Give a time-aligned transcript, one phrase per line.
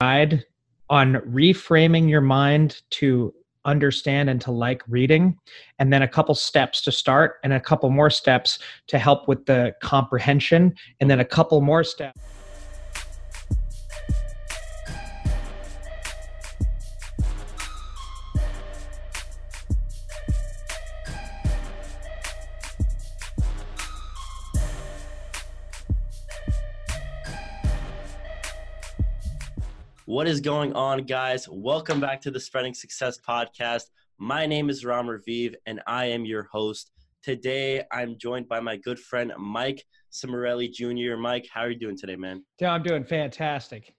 [0.00, 0.44] guide
[0.90, 5.36] on reframing your mind to understand and to like reading,
[5.78, 9.44] and then a couple steps to start, and a couple more steps to help with
[9.46, 12.18] the comprehension, and then a couple more steps.
[30.08, 31.46] What is going on, guys?
[31.50, 33.90] Welcome back to the Spreading Success Podcast.
[34.16, 36.92] My name is Ram Raviv, and I am your host.
[37.22, 41.18] Today, I'm joined by my good friend Mike Cimorelli Jr.
[41.18, 42.42] Mike, how are you doing today, man?
[42.58, 43.94] Yeah, I'm doing fantastic.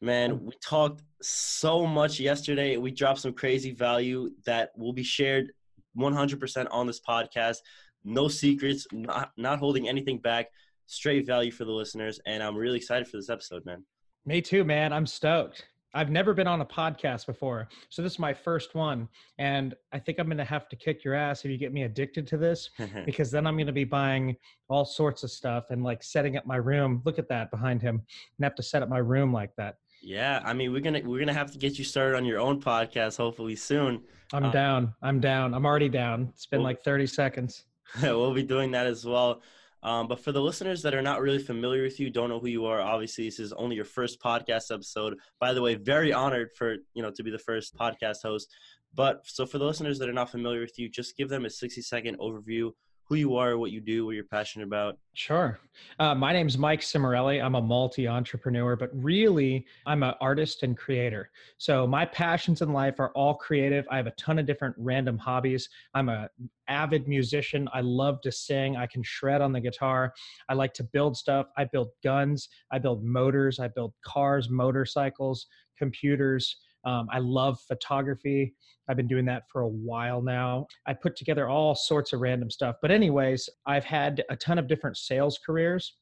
[0.00, 2.78] Man, we talked so much yesterday.
[2.78, 5.52] We dropped some crazy value that will be shared
[5.98, 7.58] 100% on this podcast.
[8.04, 10.46] No secrets, not, not holding anything back.
[10.86, 12.20] Straight value for the listeners.
[12.24, 13.84] And I'm really excited for this episode, man.
[14.24, 14.92] Me too, man.
[14.92, 15.66] I'm stoked.
[15.94, 17.68] I've never been on a podcast before.
[17.90, 19.08] So this is my first one.
[19.38, 21.82] And I think I'm going to have to kick your ass if you get me
[21.82, 22.70] addicted to this
[23.04, 24.36] because then I'm going to be buying
[24.68, 27.02] all sorts of stuff and like setting up my room.
[27.04, 27.96] Look at that behind him.
[27.96, 29.76] And have to set up my room like that.
[30.02, 32.24] Yeah, I mean, we're going to we're going to have to get you started on
[32.24, 34.02] your own podcast hopefully soon.
[34.32, 34.94] I'm uh, down.
[35.02, 35.54] I'm down.
[35.54, 36.28] I'm already down.
[36.30, 37.64] It's been like 30 seconds.
[38.02, 39.42] we'll be doing that as well.
[39.82, 42.46] Um, but for the listeners that are not really familiar with you, don't know who
[42.46, 45.18] you are, obviously this is only your first podcast episode.
[45.40, 48.48] By the way, very honored for you know to be the first podcast host.
[48.94, 51.50] But so for the listeners that are not familiar with you, just give them a
[51.50, 52.72] 60 second overview
[53.12, 54.96] who you are, what you do, what you're passionate about.
[55.12, 55.58] Sure.
[55.98, 57.44] Uh, my name is Mike Cimorelli.
[57.44, 61.28] I'm a multi entrepreneur, but really, I'm an artist and creator.
[61.58, 63.84] So my passions in life are all creative.
[63.90, 65.68] I have a ton of different random hobbies.
[65.92, 66.30] I'm a
[66.68, 67.68] avid musician.
[67.74, 68.78] I love to sing.
[68.78, 70.14] I can shred on the guitar.
[70.48, 71.48] I like to build stuff.
[71.58, 72.48] I build guns.
[72.72, 73.58] I build motors.
[73.58, 76.56] I build cars, motorcycles, computers.
[76.84, 78.54] Um, I love photography.
[78.88, 80.66] I've been doing that for a while now.
[80.86, 82.76] I put together all sorts of random stuff.
[82.82, 85.96] But, anyways, I've had a ton of different sales careers,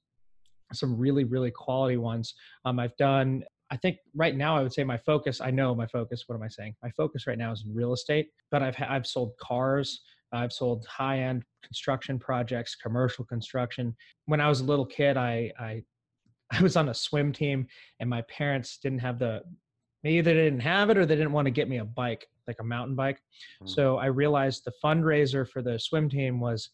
[0.73, 2.35] some really, really quality ones.
[2.65, 5.41] Um, I've done I think right now I would say my focus.
[5.41, 6.25] I know my focus.
[6.27, 6.75] What am I saying?
[6.83, 10.03] My focus right now is in real estate, but I've I've sold cars.
[10.33, 13.97] I've sold high end construction projects, commercial construction.
[14.27, 15.83] When I was a little kid, I I
[16.53, 17.67] I was on a swim team,
[18.01, 19.43] and my parents didn't have the
[20.03, 22.57] maybe they didn't have it or they didn't want to get me a bike like
[22.61, 23.17] a mountain bike.
[23.17, 23.69] Mm-hmm.
[23.69, 26.71] so i realized the fundraiser for the swim team was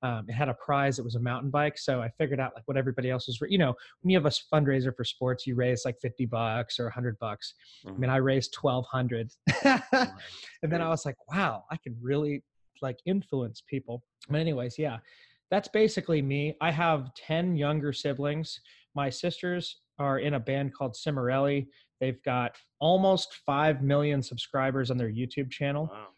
[0.00, 1.76] um, it had a prize it was a mountain bike.
[1.76, 4.54] So i figured out like what everybody else was you know when you have a
[4.54, 7.54] fundraiser for sports you raise like 50 bucks or 100 bucks.
[7.84, 7.96] Mm-hmm.
[7.96, 9.30] i mean i raised 1200
[10.62, 12.44] and then i was like wow i can really
[12.80, 14.04] like influence people.
[14.28, 14.98] But anyways yeah
[15.50, 16.54] that's basically me.
[16.60, 18.60] I have 10 younger siblings.
[18.94, 21.66] My sisters are in a band called Cimorelli.
[22.00, 25.90] They've got almost 5 million subscribers on their YouTube channel.
[25.92, 26.08] Wow.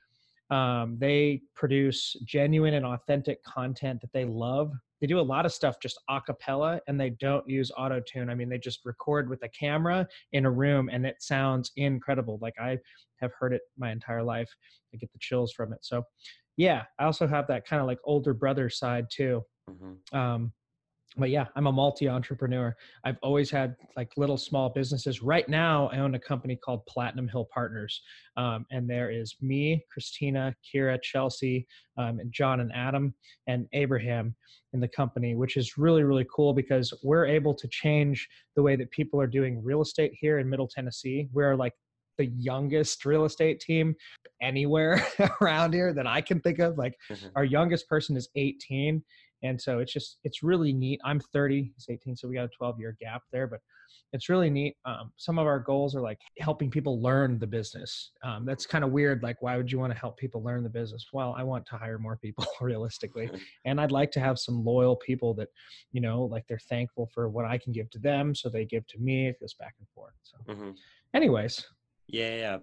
[0.51, 4.73] Um, they produce genuine and authentic content that they love.
[5.01, 8.29] They do a lot of stuff just a cappella and they don't use auto tune.
[8.29, 12.39] I mean, they just record with a camera in a room and it sounds incredible.
[12.43, 12.79] Like I
[13.21, 14.51] have heard it my entire life.
[14.93, 15.79] I get the chills from it.
[15.83, 16.03] So,
[16.57, 19.43] yeah, I also have that kind of like older brother side too.
[19.71, 20.19] Mm-hmm.
[20.19, 20.53] Um,
[21.17, 22.75] but yeah, I'm a multi entrepreneur.
[23.05, 25.23] I've always had like little small businesses.
[25.23, 28.01] Right now, I own a company called Platinum Hill Partners.
[28.37, 31.67] Um, and there is me, Christina, Kira, Chelsea,
[31.99, 33.13] um, and John and Adam
[33.49, 34.37] and Abraham
[34.73, 38.77] in the company, which is really, really cool because we're able to change the way
[38.77, 41.29] that people are doing real estate here in Middle Tennessee.
[41.33, 41.73] We're like
[42.19, 43.97] the youngest real estate team
[44.41, 45.05] anywhere
[45.41, 46.79] around here that I can think of.
[46.79, 47.29] Like mm-hmm.
[47.35, 49.03] our youngest person is 18
[49.43, 51.01] and so it's just it's really neat.
[51.05, 53.61] I'm 30 he's 18 so we got a 12 year gap there but
[54.13, 54.77] it's really neat.
[54.85, 58.13] Um, some of our goals are like helping people learn the business.
[58.25, 60.69] Um, that's kind of weird like why would you want to help people learn the
[60.69, 61.07] business?
[61.13, 63.31] Well i want to hire more people realistically
[63.65, 65.49] and i'd like to have some loyal people that
[65.93, 68.87] you know like they're thankful for what i can give to them so they give
[68.89, 70.37] to me it goes back and forth so.
[70.53, 70.71] Mm-hmm.
[71.15, 71.67] anyways.
[72.09, 72.57] Yeah yeah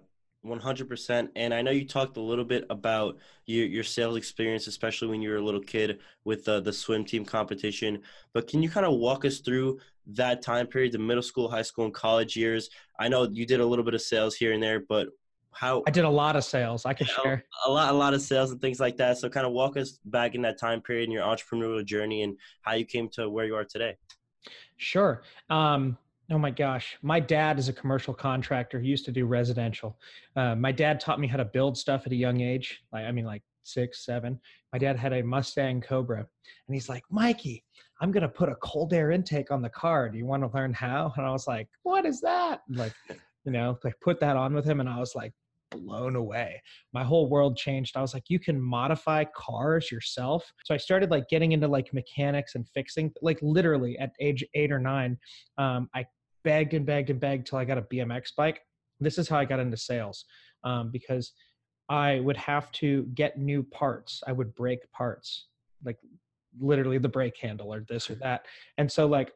[0.48, 3.16] 100% and i know you talked a little bit about
[3.46, 7.04] your, your sales experience especially when you were a little kid with the, the swim
[7.04, 8.00] team competition.
[8.32, 11.62] But can you kind of walk us through that time period the middle school high
[11.62, 12.70] school and college years?
[12.98, 15.08] I know you did a little bit of sales here and there but
[15.52, 17.42] how i did a lot of sales i could share.
[17.66, 19.18] a lot a lot of sales and things like that.
[19.18, 22.36] So kind of walk us back in that time period in your entrepreneurial journey and
[22.62, 23.96] how you came to where you are today.
[24.76, 25.22] Sure.
[25.50, 25.98] Um,
[26.30, 26.98] Oh my gosh.
[27.00, 28.80] My dad is a commercial contractor.
[28.80, 29.98] He used to do residential.
[30.36, 32.82] Uh, my dad taught me how to build stuff at a young age.
[32.92, 34.38] Like, I mean, like six, seven.
[34.72, 36.18] My dad had a Mustang Cobra.
[36.18, 37.64] And he's like, Mikey,
[38.00, 40.10] I'm going to put a cold air intake on the car.
[40.10, 41.12] Do you want to learn how?
[41.16, 42.60] And I was like, what is that?
[42.68, 42.92] like,
[43.44, 45.32] you know, I put that on with him and I was like
[45.70, 46.62] blown away.
[46.92, 47.96] My whole world changed.
[47.96, 50.50] I was like, you can modify cars yourself.
[50.64, 54.72] So I started like getting into like mechanics and fixing, like literally at age eight
[54.72, 55.18] or nine.
[55.56, 56.04] Um, I
[56.48, 58.62] begged and begged and begged till I got a BMX bike.
[59.00, 60.24] This is how I got into sales
[60.64, 61.32] um, because
[61.90, 64.22] I would have to get new parts.
[64.26, 65.48] I would break parts,
[65.84, 65.98] like
[66.58, 68.46] literally the brake handle or this or that.
[68.78, 69.30] And so like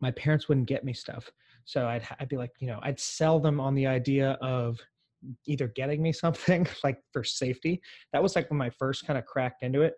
[0.00, 1.30] my parents wouldn't get me stuff.
[1.64, 4.80] So I'd I'd be like, you know, I'd sell them on the idea of
[5.46, 7.80] either getting me something like for safety.
[8.12, 9.94] That was like when I first kind of cracked into it.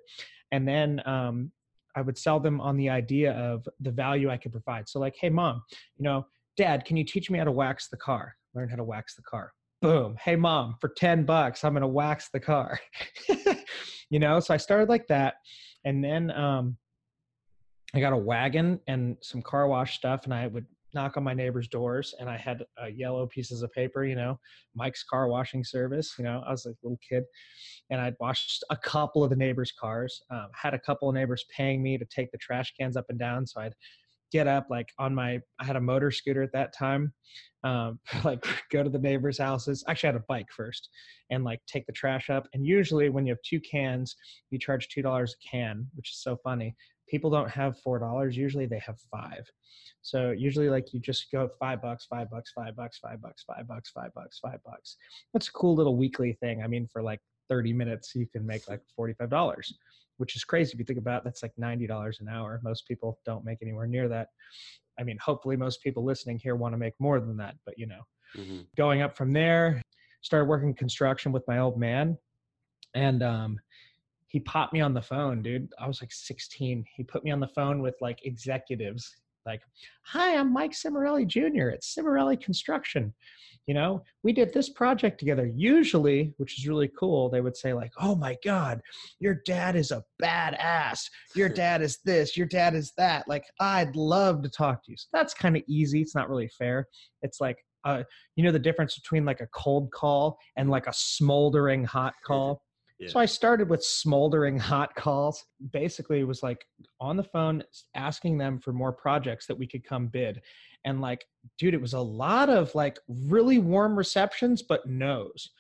[0.53, 1.53] And then um,
[1.99, 4.89] I would sell them on the idea of the value I could provide.
[4.89, 5.63] So like, hey mom,
[5.97, 8.37] you know, dad, can you teach me how to wax the car?
[8.55, 9.53] Learn how to wax the car.
[9.83, 10.17] Boom.
[10.23, 12.79] Hey mom, for 10 bucks, I'm going to wax the car.
[14.11, 15.35] you know, so I started like that.
[15.85, 16.77] And then um,
[17.95, 21.35] I got a wagon and some car wash stuff, and I would knock on my
[21.35, 24.39] neighbors' doors, and I had uh, yellow pieces of paper, you know,
[24.75, 26.15] Mike's car washing service.
[26.19, 27.25] You know, I was a little kid,
[27.91, 30.23] and I'd washed a couple of the neighbors' cars.
[30.31, 33.19] Um, had a couple of neighbors paying me to take the trash cans up and
[33.19, 33.75] down, so I'd
[34.31, 37.13] get up like on my i had a motor scooter at that time
[37.65, 40.89] um, like go to the neighbors houses actually I had a bike first
[41.31, 44.17] and like take the trash up and usually when you have two cans
[44.51, 46.75] you charge two dollars a can which is so funny
[47.09, 49.51] people don't have four dollars usually they have five.
[50.03, 53.67] So usually like you just go five bucks five bucks five bucks five bucks five
[53.67, 54.97] bucks five bucks five bucks.
[55.33, 56.63] That's a cool little weekly thing.
[56.63, 59.73] I mean for like 30 minutes you can make like $45
[60.19, 62.61] which is crazy if you think about it, that's like $90 an hour.
[62.65, 64.29] Most people don't make anywhere near that.
[64.99, 67.87] I mean hopefully most people listening here want to make more than that but you
[67.87, 68.03] know.
[68.37, 68.59] Mm-hmm.
[68.77, 69.81] going up from there
[70.21, 72.19] started working construction with my old man
[72.95, 73.59] and um,
[74.29, 75.73] he popped me on the phone dude.
[75.79, 79.17] I was like 16 he put me on the phone with like executives
[79.47, 79.63] like
[80.03, 83.13] hi i'm mike cimorelli jr at cimorelli construction.
[83.67, 85.47] You know we did this project together.
[85.47, 88.81] Usually which is really cool they would say like oh my god
[89.19, 91.01] your dad is a badass.
[91.35, 93.27] Your dad is this your dad is that.
[93.29, 94.97] Like i'd love to talk to you.
[94.97, 96.01] So that's kind of easy.
[96.01, 96.87] It's not really fair.
[97.23, 98.03] It's like uh,
[98.37, 102.63] you know the difference between like a cold call and like a smoldering hot call
[103.07, 105.45] So I started with smoldering hot calls.
[105.73, 106.65] Basically, it was like
[107.01, 107.63] on the phone
[107.95, 110.41] asking them for more projects that we could come bid.
[110.85, 111.25] And like
[111.59, 115.51] dude it was a lot of like really warm receptions but no's.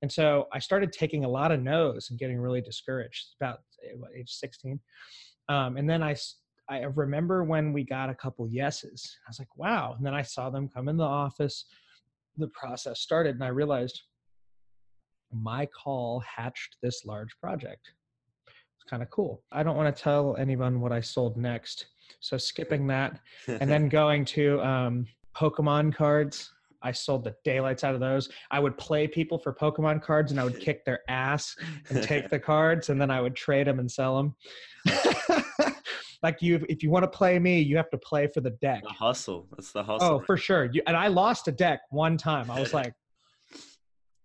[0.00, 4.18] And so i started taking a lot of no's and getting really discouraged about eh,
[4.18, 4.80] age 16
[5.48, 6.16] um, and then i
[6.68, 9.16] i remember when we got a couple yeses.
[9.26, 9.94] I was like wow.
[9.96, 11.66] And then i saw them come in the office.
[12.38, 14.00] The process started and i realized
[15.32, 17.92] my call hatched this large project
[18.46, 21.86] it's kind of cool i don't want to tell anyone what i sold next
[22.20, 25.06] so skipping that and then going to um,
[25.36, 26.52] Pokemon cards.
[26.84, 28.28] I sold the daylights out of those.
[28.50, 31.54] I would play people for Pokemon cards and I would kick their ass
[31.88, 34.34] and take the cards and then I would trade them and sell them.
[36.24, 38.82] like you, if you want to play me, you have to play for the deck.
[38.82, 39.46] The hustle.
[39.52, 40.08] That's the hustle.
[40.08, 40.64] Oh, for sure.
[40.72, 42.50] You, and I lost a deck one time.
[42.50, 42.94] I was like,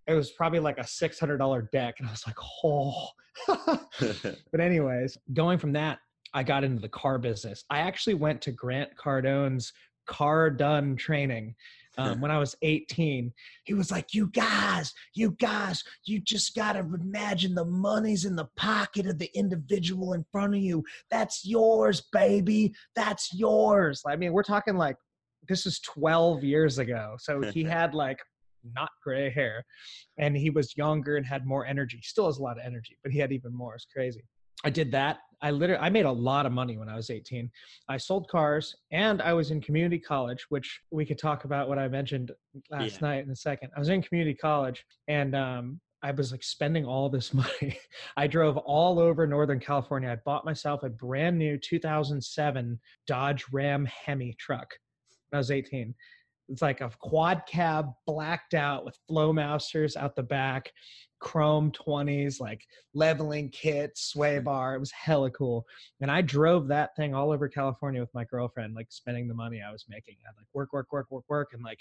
[0.07, 3.09] it was probably like a six hundred dollar deck, and I was like, oh.
[4.51, 5.99] but anyways, going from that,
[6.33, 7.63] I got into the car business.
[7.69, 9.73] I actually went to Grant Cardone's
[10.07, 11.55] car done training
[11.97, 13.33] um, when I was 18.
[13.65, 18.35] He was like, You guys, you guys, you just got to imagine the money's in
[18.35, 20.83] the pocket of the individual in front of you.
[21.11, 22.73] That's yours, baby.
[22.95, 24.01] That's yours.
[24.07, 24.95] I mean, we're talking like
[25.47, 27.15] this is 12 years ago.
[27.19, 28.19] So he had like
[28.73, 29.63] not gray hair
[30.17, 31.99] and he was younger and had more energy.
[32.03, 33.75] Still has a lot of energy, but he had even more.
[33.75, 34.23] It's crazy.
[34.63, 35.19] I did that.
[35.41, 37.49] I literally I made a lot of money when I was 18.
[37.89, 41.77] I sold cars and I was in community college, which we could talk about what
[41.77, 42.31] I mentioned
[42.71, 43.07] last yeah.
[43.07, 43.69] night in a second.
[43.75, 47.77] I was in community college and um, I was like spending all this money.
[48.15, 50.09] I drove all over Northern California.
[50.09, 54.73] I bought myself a brand new 2007 Dodge Ram Hemi truck
[55.29, 55.93] when I was 18.
[56.49, 60.71] It's like a quad cab blacked out with Flowmasters out the back
[61.19, 64.75] chrome 20s, like leveling kit, sway bar.
[64.75, 65.65] It was hella cool.
[66.01, 69.61] And I drove that thing all over California with my girlfriend, like spending the money
[69.67, 70.15] I was making.
[70.27, 71.49] I'd like work, work, work, work, work.
[71.53, 71.79] And like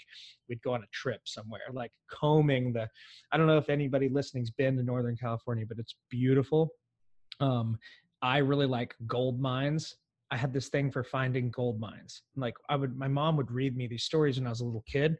[0.49, 2.87] we'd go on a trip somewhere, like combing the,
[3.31, 6.71] I don't know if anybody listening's been to Northern California, but it's beautiful.
[7.39, 7.77] Um,
[8.21, 9.95] I really like gold mines.
[10.31, 12.23] I had this thing for finding gold mines.
[12.35, 14.83] Like I would, my mom would read me these stories when I was a little
[14.87, 15.17] kid,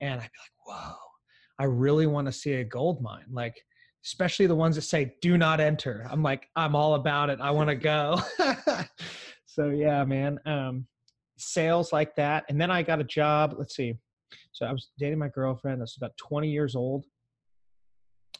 [0.00, 0.94] and I'd be like, "Whoa,
[1.58, 3.26] I really want to see a gold mine.
[3.30, 3.56] Like,
[4.04, 6.06] especially the ones that say do not enter.
[6.10, 7.40] I'm like, I'm all about it.
[7.40, 8.20] I want to go.
[9.46, 10.38] so yeah, man.
[10.46, 10.86] Um,
[11.36, 12.44] sales like that.
[12.48, 13.54] And then I got a job.
[13.58, 13.94] Let's see.
[14.52, 15.80] So I was dating my girlfriend.
[15.80, 17.06] I was about 20 years old.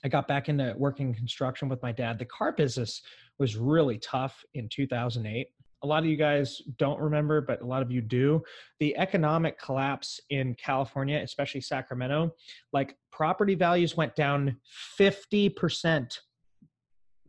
[0.04, 2.18] I got back into working construction with my dad.
[2.18, 3.00] The car business
[3.38, 5.48] was really tough in 2008.
[5.84, 8.42] A lot of you guys don't remember, but a lot of you do.
[8.80, 12.34] The economic collapse in California, especially Sacramento,
[12.72, 14.56] like property values went down
[14.98, 15.54] 50%.
[15.54, 16.20] percent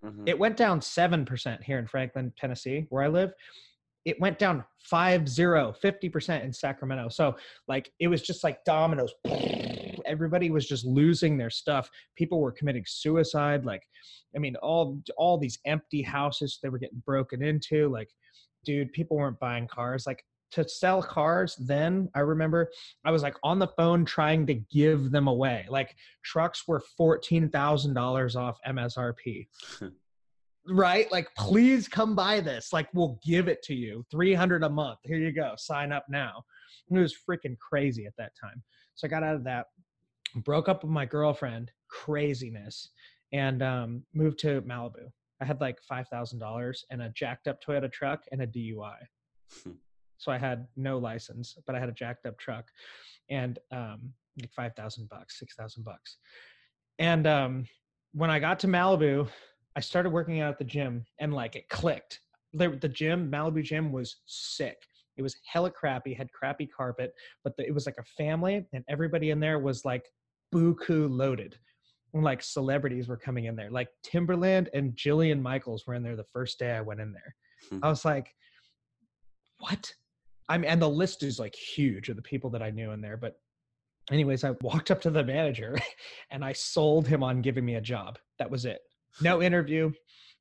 [0.05, 0.23] Mhm.
[0.27, 3.33] It went down 7% here in Franklin, Tennessee, where I live.
[4.05, 7.09] It went down 5 0, 50% in Sacramento.
[7.09, 7.35] So,
[7.67, 9.13] like, it was just like dominoes.
[10.05, 11.89] Everybody was just losing their stuff.
[12.15, 13.65] People were committing suicide.
[13.65, 13.81] Like,
[14.35, 17.89] I mean, all all these empty houses they were getting broken into.
[17.89, 18.09] Like,
[18.65, 20.05] dude, people weren't buying cars.
[20.05, 22.71] Like, to sell cars then, I remember
[23.03, 25.65] I was like on the phone trying to give them away.
[25.69, 29.47] Like, trucks were $14,000 off MSRP
[30.67, 34.97] right like please come buy this like we'll give it to you 300 a month
[35.03, 36.43] here you go sign up now
[36.89, 38.63] it was freaking crazy at that time
[38.95, 39.67] so i got out of that
[40.37, 42.89] broke up with my girlfriend craziness
[43.31, 45.11] and um, moved to malibu
[45.41, 48.95] i had like $5000 and a jacked up toyota truck and a dui
[50.17, 52.65] so i had no license but i had a jacked up truck
[53.29, 56.17] and um, like 5000 bucks 6000 bucks
[56.99, 57.65] and um,
[58.13, 59.27] when i got to malibu
[59.75, 62.21] I started working out at the gym and like it clicked.
[62.53, 64.77] The, the gym, Malibu gym, was sick.
[65.17, 67.13] It was hella crappy, had crappy carpet,
[67.43, 70.05] but the, it was like a family, and everybody in there was like
[70.53, 71.57] buku loaded.
[72.15, 73.69] And like celebrities were coming in there.
[73.69, 77.35] Like Timbaland and Jillian Michaels were in there the first day I went in there.
[77.69, 77.79] Hmm.
[77.83, 78.33] I was like,
[79.59, 79.93] what?
[80.47, 83.01] I mean, and the list is like huge of the people that I knew in
[83.01, 83.17] there.
[83.17, 83.37] But,
[84.11, 85.77] anyways, I walked up to the manager
[86.31, 88.17] and I sold him on giving me a job.
[88.39, 88.79] That was it
[89.21, 89.91] no interview,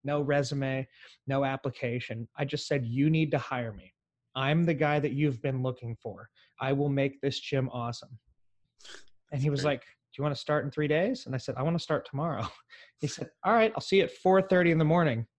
[0.05, 0.87] no resume,
[1.27, 2.29] no application.
[2.39, 3.93] I just said, You need to hire me.
[4.37, 6.29] I'm the guy that you've been looking for.
[6.61, 8.17] I will make this gym awesome.
[9.33, 9.83] And he was like,
[10.15, 11.27] Do you want to start in three days?
[11.27, 12.47] And I said, I want to start tomorrow.
[13.01, 15.27] He said, All right, I'll see you at 4:30 in the morning.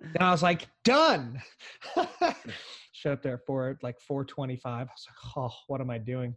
[0.00, 1.40] And I was like, done.
[2.92, 4.72] Showed up there for like 425.
[4.72, 6.34] I was like, oh, what am I doing?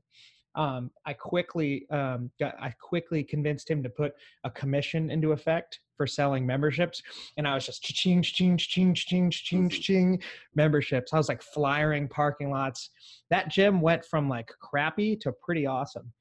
[0.55, 4.13] Um, I quickly um, got, I quickly convinced him to put
[4.43, 7.01] a commission into effect for selling memberships,
[7.37, 10.21] and I was just ching ching ching ching ching ching
[10.53, 11.13] memberships.
[11.13, 12.89] I was like flyering parking lots.
[13.29, 16.11] That gym went from like crappy to pretty awesome.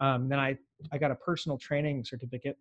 [0.00, 0.56] Um, then I
[0.92, 2.56] I got a personal training certificate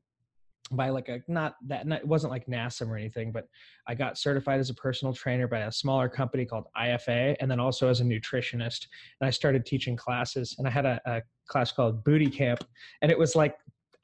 [0.72, 3.48] by like a not that not, it wasn't like NASM or anything, but
[3.88, 7.60] I got certified as a personal trainer by a smaller company called IFA, and then
[7.60, 8.88] also as a nutritionist.
[9.22, 12.64] And I started teaching classes, and I had a, a class called Booty Camp,
[13.02, 13.56] and it was like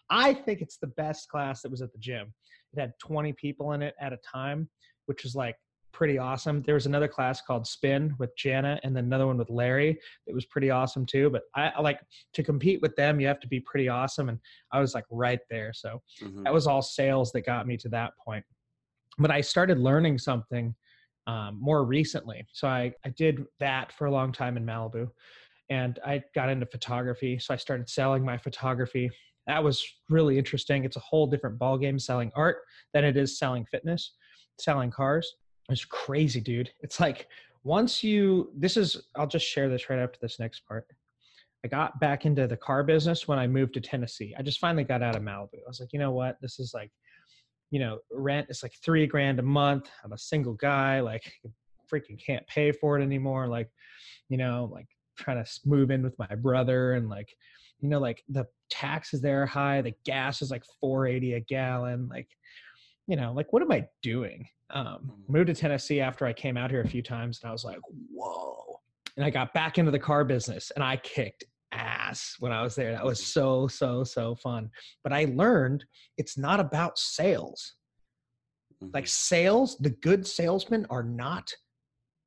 [0.09, 2.33] I think it's the best class that was at the gym.
[2.73, 4.69] It had 20 people in it at a time,
[5.05, 5.55] which was like
[5.93, 6.61] pretty awesome.
[6.63, 9.97] There was another class called Spin with Jana, and then another one with Larry.
[10.27, 11.29] It was pretty awesome too.
[11.29, 11.99] But I, I like
[12.33, 13.19] to compete with them.
[13.19, 14.39] You have to be pretty awesome, and
[14.71, 15.71] I was like right there.
[15.73, 16.43] So Mhm.
[16.43, 18.43] that was all sales that got me to that point
[19.19, 20.73] but i started learning something
[21.27, 25.07] um, more recently so I, I did that for a long time in malibu
[25.69, 29.11] and i got into photography so i started selling my photography
[29.45, 32.57] that was really interesting it's a whole different ballgame selling art
[32.93, 34.15] than it is selling fitness
[34.59, 35.35] selling cars
[35.69, 37.27] it's crazy dude it's like
[37.63, 40.85] once you this is i'll just share this right after this next part
[41.63, 44.35] I got back into the car business when I moved to Tennessee.
[44.37, 45.55] I just finally got out of Malibu.
[45.65, 46.37] I was like, you know what?
[46.41, 46.91] This is like,
[47.71, 49.89] you know, rent is like three grand a month.
[50.03, 50.99] I'm a single guy.
[50.99, 51.31] Like,
[51.91, 53.47] freaking can't pay for it anymore.
[53.47, 53.69] Like,
[54.29, 57.33] you know, like trying to move in with my brother and like,
[57.79, 59.81] you know, like the taxes there are high.
[59.81, 62.09] The gas is like 480 a gallon.
[62.09, 62.27] Like,
[63.07, 64.47] you know, like what am I doing?
[64.69, 65.29] Um, Mhm.
[65.29, 67.79] moved to Tennessee after I came out here a few times, and I was like,
[68.11, 68.79] whoa.
[69.15, 72.75] And I got back into the car business, and I kicked ass when I was
[72.75, 72.91] there.
[72.91, 74.69] That was so so so fun.
[75.03, 75.85] But I learned
[76.17, 77.75] it's not about sales.
[78.81, 79.09] Like Mhm.
[79.09, 81.53] sales, the good salesmen are not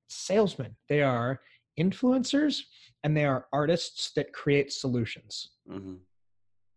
[0.08, 0.76] salesmen.
[0.88, 1.42] They are
[1.78, 2.62] influencers
[3.04, 6.00] and they are artists that create solutions Mhm.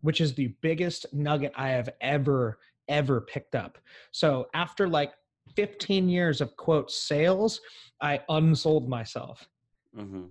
[0.02, 3.78] which is the biggest nugget I have ever, ever picked up.
[4.12, 5.14] So after like
[5.56, 7.62] 15 years of quote sales,
[8.02, 9.48] I unsold myself.
[9.96, 10.30] Mhm.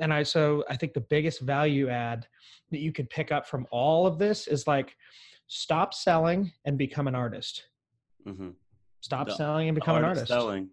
[0.00, 2.26] And I, so I think the biggest value add
[2.72, 4.96] that you could pick up from all of this is like
[5.46, 7.64] stop selling and become an artist.
[8.26, 8.54] Mhm.
[9.00, 10.26] Stop The- selling and become an artist.
[10.28, 10.70] Selling.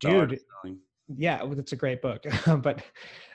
[0.00, 0.78] The Dude, selling.
[1.16, 2.22] yeah it's a great book
[2.62, 2.82] but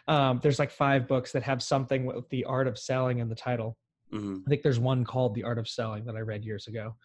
[0.07, 3.36] um, there's like five books that have something with the art of selling in the
[3.36, 3.77] title
[4.13, 4.43] Mhm.
[4.46, 6.96] I think there's one called The Art of Selling that I read years ago.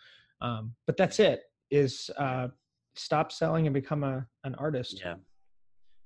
[0.41, 1.43] Um, but that's it.
[1.71, 2.49] Is uh,
[2.95, 5.01] stop selling and become a an artist.
[5.05, 5.17] Yeah.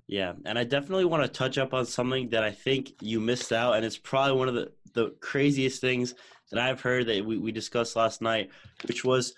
[0.09, 3.52] Yeah, and I definitely want to touch up on something that I think you missed
[3.52, 6.14] out, and it's probably one of the, the craziest things
[6.50, 8.50] that I've heard that we, we discussed last night,
[8.87, 9.32] which was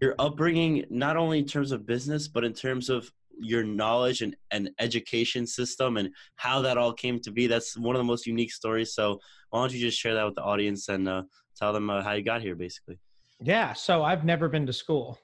[0.00, 4.36] your upbringing, not only in terms of business, but in terms of your knowledge and,
[4.50, 7.46] and education system and how that all came to be.
[7.46, 8.94] That's one of the most unique stories.
[8.94, 11.22] So why don't you just share that with the audience and uh,
[11.56, 12.98] tell them uh, how you got here, basically?
[13.40, 13.72] Yeah.
[13.72, 15.18] So I've never been to school.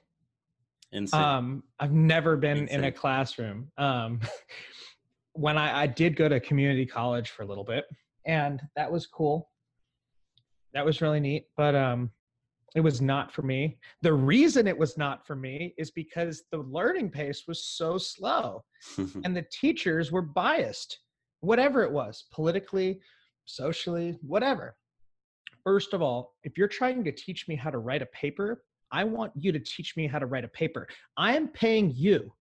[0.91, 1.21] Insane.
[1.21, 2.79] Um, I've never been Insane.
[2.79, 3.71] in a classroom.
[3.77, 4.21] Um,
[5.33, 7.85] when I, I did go to community college for a little bit,
[8.25, 9.49] and that was cool.
[10.73, 12.11] That was really neat, but um,
[12.75, 13.77] it was not for me.
[14.01, 18.63] The reason it was not for me is because the learning pace was so slow,
[18.97, 20.99] and the teachers were biased,
[21.41, 22.99] whatever it was, politically,
[23.45, 24.75] socially, whatever.
[25.63, 29.03] First of all, if you're trying to teach me how to write a paper, I
[29.03, 30.87] want you to teach me how to write a paper.
[31.15, 32.31] I am paying you,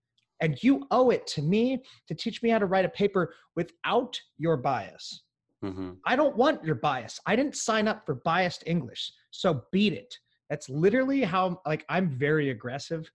[0.40, 4.18] and you owe it to me to teach me how to write a paper without
[4.38, 5.22] your bias.
[5.62, 7.20] hmm I don't want your bias.
[7.26, 9.12] I didn't sign up for biased English.
[9.32, 10.16] So beat it.
[10.48, 13.10] That's literally how like I'm very aggressive.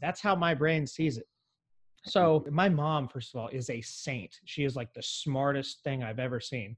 [0.00, 1.26] That's how my brain sees it.
[2.04, 4.40] So my mom, first of all, is a saint.
[4.44, 6.76] She is like the smartest thing I've ever seen.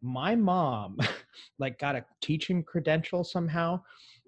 [0.00, 0.98] My mom
[1.58, 3.82] like got a teaching credential somehow,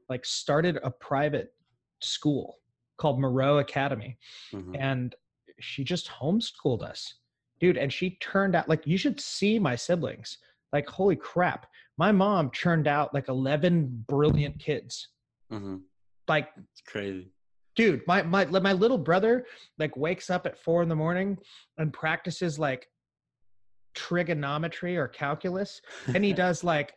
[0.08, 1.54] like started a private
[2.00, 2.58] school
[2.96, 4.18] called Moreau Academy
[4.52, 5.14] hmm and
[5.61, 7.14] she just homeschooled us
[7.61, 10.38] dude and she turned out like you should see my siblings
[10.73, 15.08] like holy crap my mom churned out like 11 brilliant kids.
[15.50, 15.76] Hmm
[16.28, 17.28] like It's crazy.
[17.76, 19.46] dude my my my little brother
[19.78, 21.38] like wakes up at four in the morning
[21.78, 22.88] and practices like
[23.94, 25.80] trigonometry or calculus
[26.14, 26.94] and he does like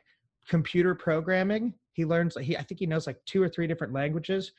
[0.47, 1.73] computer programming.
[1.93, 4.51] He learns he i think he knows like two or three different languages.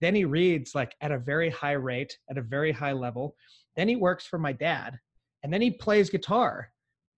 [0.00, 3.36] Then he reads like at a very high rate at a very high level.
[3.76, 4.98] Then he works for my dad
[5.42, 6.72] and then he plays guitar.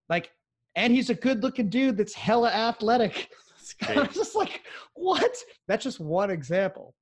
[0.09, 0.31] Like
[0.79, 3.31] and he's a good looking dude that's hella athletic.
[3.89, 4.63] I'm just like
[4.95, 5.37] what?
[5.67, 6.95] That's just one example.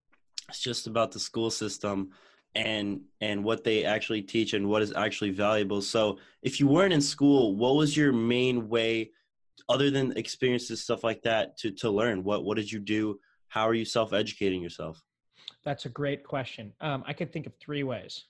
[0.49, 2.11] It's just about the school system
[2.55, 5.83] and and what they actually teach and what is actually valuable.
[5.83, 9.11] So if you weren't in school what was your main way
[9.69, 12.25] other than experiences stuff like that to to learn?
[12.25, 13.21] What what did you do?
[13.49, 15.03] How are you self-educating yourself?
[15.65, 16.73] That's a great question.
[16.81, 18.25] Um, i could think of three ways.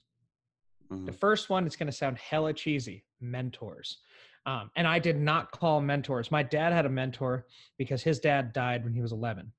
[0.91, 1.07] Mhm.
[1.07, 3.99] The first one is going to sound hella cheesy mentors.
[4.47, 6.31] Um, and I did not call mentors.
[6.31, 7.47] My dad had a mentor
[7.79, 9.53] because his dad died when he was 11.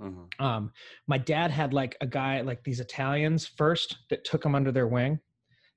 [0.00, 0.40] Mhm.
[0.40, 0.72] Um,
[1.06, 4.88] my dad had like a guy, like these Italians first that took him under their
[4.88, 5.20] wing,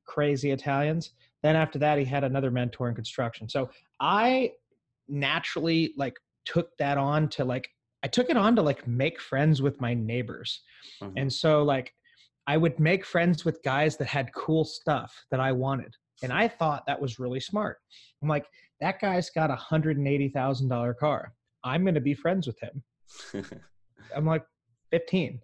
[0.05, 1.11] crazy Italians.
[1.43, 3.47] Then after that, he had another mentor in construction.
[3.47, 4.53] So I
[5.07, 7.69] naturally like took that on to like,
[8.01, 10.63] I took it on to like make friends with my neighbors.
[10.99, 11.13] Mhm.
[11.15, 11.93] And so like
[12.47, 15.95] I would make friends with guys that had cool stuff that I wanted.
[16.23, 17.77] And I thought that was really smart.
[18.21, 18.45] I'm like,
[18.81, 21.33] that guy's got a hundred and eighty thousand dollar car.
[21.63, 22.83] I'm gonna be friends with him.
[24.15, 24.43] I'm like
[24.91, 25.39] 15.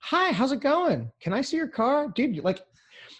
[0.00, 1.10] Hi, how's it going?
[1.20, 2.08] Can I see your car?
[2.08, 2.60] Dude, like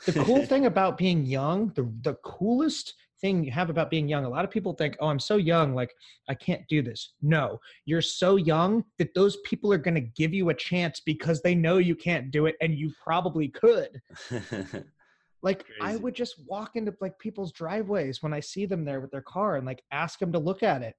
[0.06, 4.24] the cool thing about being young, the the coolest thing you have about being young,
[4.24, 5.94] a lot of people think, oh, I'm so young, like
[6.28, 7.14] I can't do this.
[7.22, 11.54] No, you're so young that those people are gonna give you a chance because they
[11.54, 14.00] know you can't do it and you probably could.
[15.42, 19.10] Like I would just walk into like people's driveways when I see them there with
[19.10, 20.94] their car and like ask them to look at it.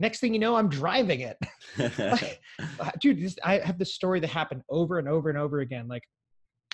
[0.00, 1.36] Next thing you know, I'm driving it.
[1.98, 2.40] Like,
[2.80, 5.86] uh, dude this, i have this story that happened over and over and over again
[5.86, 6.02] like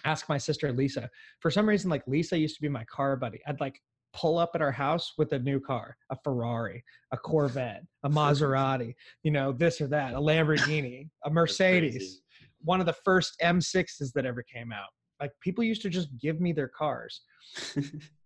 [0.05, 1.11] ask my sister lisa.
[1.41, 3.41] For some reason like lisa used to be my car buddy.
[3.47, 3.81] I'd like
[4.15, 6.83] pull up at our house with a new car a ferrari
[7.13, 12.21] a corvette a maserati you know this or that a lamborghini a mercedes
[12.61, 14.91] one of the first m6s that ever came out
[15.25, 17.23] like people used to just give me their cars.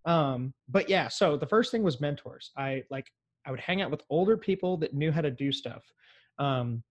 [0.05, 2.51] Um but yeah so the first thing was mentors.
[2.57, 3.07] I like
[3.47, 5.83] i would hang out with older people that knew how to do stuff
[6.39, 6.83] um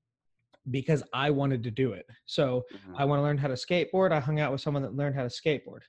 [0.78, 2.06] because i wanted to do it.
[2.26, 2.96] So Mhm.
[3.02, 4.12] i want to learn how to skateboard.
[4.12, 5.84] I hung out with someone that learned how to skateboard.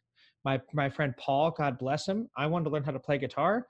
[0.47, 3.67] My my friend paul god bless him i wanted to learn how to play guitar.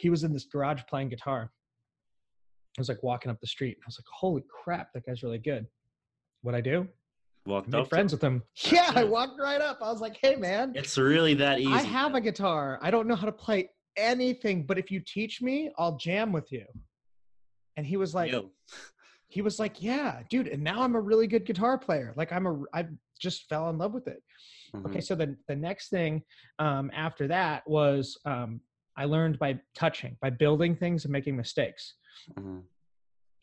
[0.00, 1.40] He was in this garage playing guitar.
[2.76, 3.76] I was like walking up the street.
[3.82, 5.64] I was like holy crap that guy's really good.
[6.42, 6.76] What i do
[7.46, 10.34] Walked made up friends with him yeah i walked right up i was like hey
[10.36, 11.72] man It's really that easy.
[11.72, 12.78] I have a guitar.
[12.82, 16.50] I don't know how to play anything, but if you teach me, I'll jam with
[16.52, 16.66] you.
[17.76, 18.50] And he was like, Yo.
[19.28, 20.48] he was like, yeah, dude.
[20.48, 22.12] And now I'm a really good guitar player.
[22.16, 22.86] Like I'm a, I
[23.20, 24.22] just fell in love with it.
[24.74, 24.98] Okay.
[24.98, 25.04] Mhm.
[25.04, 26.22] So then the next thing
[26.58, 28.60] um, after that was um,
[28.98, 31.94] I learned by touching, by building things and making mistakes.
[32.38, 32.62] Mhm.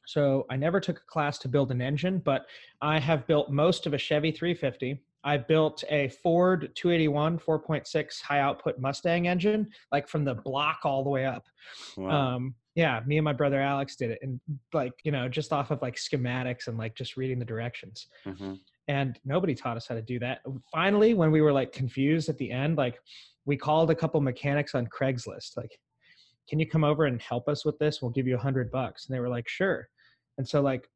[0.06, 2.46] So I never took a class to build an engine, but
[2.82, 5.02] I have built most of a Chevy 350.
[5.24, 11.04] I built a Ford 281 4.6 high output Mustang engine, like from the block all
[11.04, 11.46] the way up.
[11.96, 12.36] Wow.
[12.36, 14.40] Um, yeah, me and my brother Alex did it, and
[14.74, 18.08] like you know, just off of like schematics and like just reading the directions.
[18.26, 18.60] Mhm.
[18.90, 20.42] And nobody taught us how to do that.
[20.72, 23.00] Finally, when we were like confused at the end, like
[23.46, 25.78] we called a couple mechanics on Craigslist, like,
[26.50, 28.02] "Can you come over and help us with this?
[28.02, 29.88] We'll give you a hundred bucks." And they were like, "Sure."
[30.38, 30.90] And so like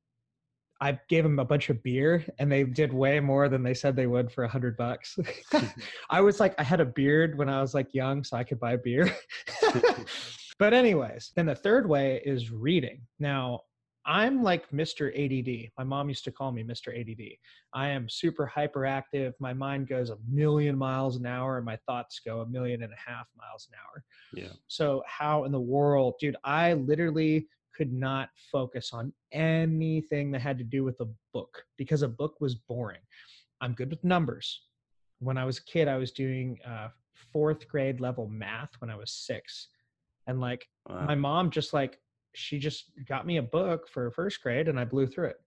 [0.80, 3.96] I gave them a bunch of beer and they did way more than they said
[3.96, 5.18] they would for a hundred bucks.
[6.10, 8.60] I was like, I had a beard when I was like young, so I could
[8.60, 9.16] buy beer.
[10.60, 13.02] but anyways, then the third way is reading.
[13.20, 13.62] Now,
[14.08, 15.12] I'm like Mr.
[15.14, 15.70] ADD.
[15.78, 16.98] My mom used to call me Mr.
[16.98, 17.36] ADD.
[17.74, 19.34] I am super hyperactive.
[19.40, 22.94] My mind goes a million miles an hour and my thoughts go a million and
[22.94, 24.04] a half miles an hour.
[24.34, 24.54] Yeah.
[24.68, 26.38] So, how in the world, dude?
[26.46, 32.02] I literally could not focus on anything that had to do with a book because
[32.02, 33.02] a book was boring.
[33.60, 34.62] I'm good with numbers.
[35.20, 36.88] When I was a kid, I was doing uh,
[37.34, 39.68] fourth grade level math when I was six.
[40.28, 41.06] And like Wow.
[41.06, 42.00] my mom just like,
[42.38, 45.38] she just got me a book for first grade and I blew through it.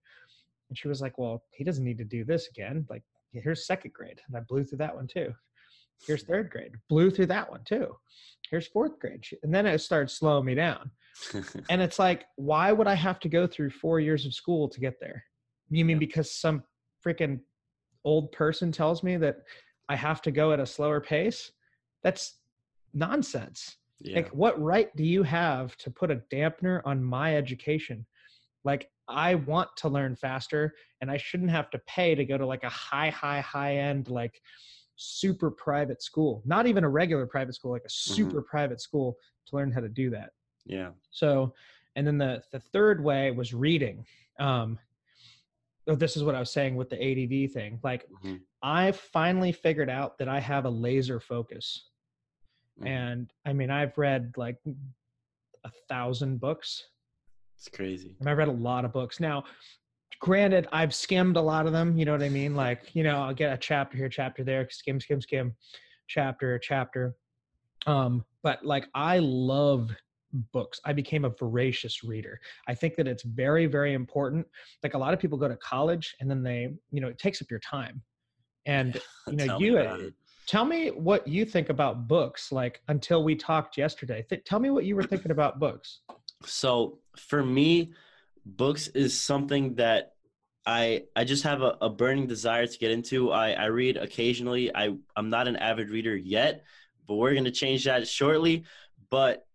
[0.69, 2.85] And she was like, well, he doesn't need to do this again.
[2.89, 4.19] Like, here's second grade.
[4.27, 5.33] And I blew through that one too.
[6.05, 6.73] Here's third grade.
[6.89, 7.95] Blew through that one too.
[8.49, 9.23] Here's fourth grade.
[9.43, 10.91] And then it started slowing me down.
[11.69, 14.79] And it's like, why would I have to go through four years of school to
[14.79, 15.23] get there?
[15.69, 16.63] You mean because some
[17.05, 17.39] freaking
[18.03, 19.37] old person tells me that
[19.87, 21.51] I have to go at a slower pace?
[22.03, 22.37] That's
[22.93, 23.77] nonsense.
[24.03, 24.17] Yeah.
[24.17, 28.05] Like, what right do you have to put a dampener on my education?
[28.63, 32.45] Like, I want to learn faster, and I shouldn't have to pay to go to
[32.45, 34.41] like a high, high, high end, like
[34.95, 39.55] super private school, not even a regular private school, like a super private school to
[39.55, 40.29] learn how to do that.
[40.65, 40.91] yeah.
[41.09, 41.53] So,
[41.95, 44.05] and then the the third way was reading.
[44.39, 44.77] Um,
[45.87, 47.79] oh, this is what I was saying with the ADD thing.
[47.83, 48.41] Like, Mhm.
[48.61, 51.89] I finally figured out that I have a laser focus,
[52.81, 52.87] Mhm.
[52.87, 54.57] and I mean, I've read like
[55.63, 56.87] a thousand books.
[57.57, 58.15] It's crazy.
[58.19, 59.19] and I've read a lot of books.
[59.19, 59.43] Now,
[60.19, 61.95] granted, I've skimmed a lot of them.
[61.95, 62.55] You know what I mean?
[62.55, 65.55] Like, you know, I'll get a chapter here, chapter there, skim, skim, skim,
[66.07, 67.15] chapter, chapter.
[67.85, 69.91] Um, but like, I love
[70.51, 70.79] books.
[70.85, 72.39] I became a voracious reader.
[72.67, 74.47] I think that it's very, very important.
[74.81, 77.41] Like, a lot of people go to college and then they, you know, it takes
[77.41, 78.01] up your time.
[78.65, 78.95] And
[79.27, 80.13] you know, Tell you.
[80.47, 82.51] Tell me what you think about books.
[82.51, 85.99] Like, until we talked yesterday, Th- tell me what you were thinking about books.
[86.45, 87.93] So for me,
[88.45, 90.13] books is something that
[90.65, 93.31] I I just have a, a burning desire to get into.
[93.31, 94.73] I, I read occasionally.
[94.75, 96.63] I, I'm not an avid reader yet,
[97.07, 98.65] but we're gonna change that shortly.
[99.09, 99.45] But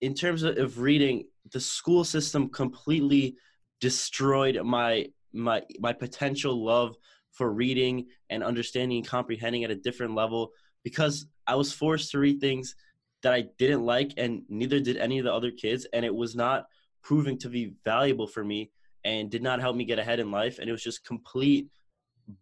[0.00, 3.36] in terms of, of reading, the school system completely
[3.80, 6.96] destroyed my my my potential love
[7.38, 10.50] for reading and understanding and comprehending at a different level
[10.84, 12.74] because I was forced to read things
[13.22, 16.36] that I didn't like, and neither did any of the other kids, and it was
[16.36, 16.66] not
[17.02, 18.70] proving to be valuable for me
[19.04, 20.58] and did not help me get ahead in life.
[20.58, 21.68] And it was just complete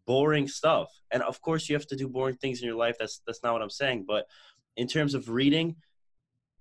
[0.06, 0.88] boring stuff.
[1.10, 2.96] And of course, you have to do boring things in your life.
[2.98, 4.04] That's that's not what I'm saying.
[4.06, 4.26] But
[4.76, 5.76] in terms of reading,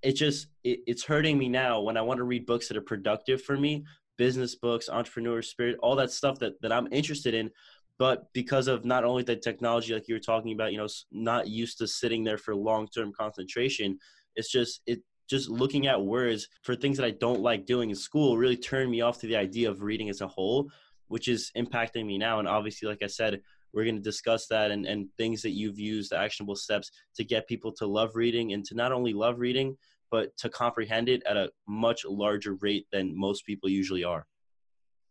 [0.01, 2.81] it just it, it's hurting me now when I want to read books that are
[2.81, 3.85] productive for me,
[4.17, 7.49] business books, entrepreneur spirit, all that stuff that that I'm interested in.
[7.97, 11.47] But because of not only the technology, like you were talking about, you know, not
[11.47, 13.97] used to sitting there for long term concentration,
[14.35, 17.95] it's just it just looking at words for things that I don't like doing in
[17.95, 20.69] school really turned me off to the idea of reading as a whole,
[21.07, 22.39] which is impacting me now.
[22.39, 23.41] And obviously, like I said,
[23.73, 27.23] we're going to discuss that and, and things that you've used, the actionable steps to
[27.23, 29.75] get people to love reading and to not only love reading,
[30.11, 34.25] but to comprehend it at a much larger rate than most people usually are.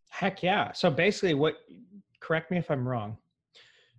[0.09, 0.73] Heck yeah.
[0.73, 1.57] So basically, what,
[2.24, 3.16] correct me if I'm wrong,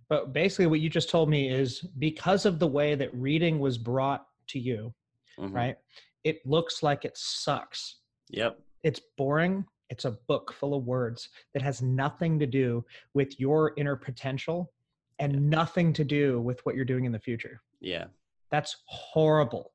[0.08, 3.78] but basically, what you just told me is because of the way that reading was
[3.78, 4.92] brought to you,
[5.38, 5.52] Mhm.
[5.54, 5.78] right?
[6.24, 7.96] It looks like it sucks.
[8.30, 8.60] Yep.
[8.82, 9.64] It's boring.
[9.90, 12.84] It's a book full of words that has nothing to do
[13.14, 14.72] with your inner potential
[15.18, 17.62] and nothing to do with what you're doing in the future.
[17.80, 18.06] Yeah.
[18.50, 19.72] That's horrible.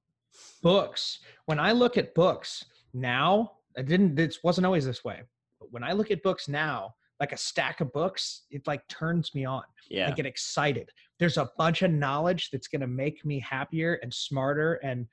[0.61, 1.19] Books.
[1.45, 4.15] When I look at books now, I didn't.
[4.15, 5.23] This wasn't always this way.
[5.59, 9.33] But when I look at books now, like a stack of books, it like turns
[9.33, 9.61] me on.
[9.95, 10.89] I get excited.
[11.19, 15.05] There's a bunch of knowledge that's going to make me happier and smarter and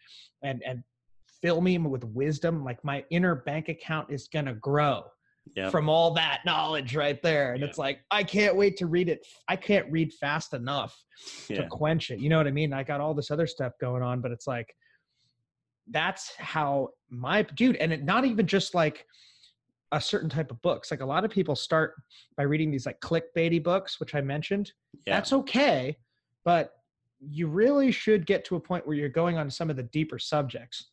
[0.42, 0.82] and and
[1.42, 2.64] fill me with wisdom.
[2.64, 5.04] Like my inner bank account is going to grow
[5.56, 5.70] Yep.
[5.72, 7.52] from all that knowledge right there.
[7.52, 7.68] And Yeah.
[7.68, 9.26] it's like I can't wait to read it.
[9.48, 10.94] I can't read fast enough
[11.48, 11.62] Yeah.
[11.62, 12.20] to quench it.
[12.20, 12.72] You know what I mean?
[12.72, 14.74] I got all this other stuff going on, but it's like
[15.90, 19.04] that's how my dude, and it not even just like
[19.92, 20.90] a certain type of books.
[20.90, 21.94] Like a lot of people start
[22.36, 24.72] by reading these like clickbaity books, which I mentioned.
[25.06, 25.14] Yeah.
[25.14, 25.96] That's okay,
[26.44, 26.72] but
[27.20, 30.18] you really should get to a point where you're going on some of the deeper
[30.18, 30.90] subjects.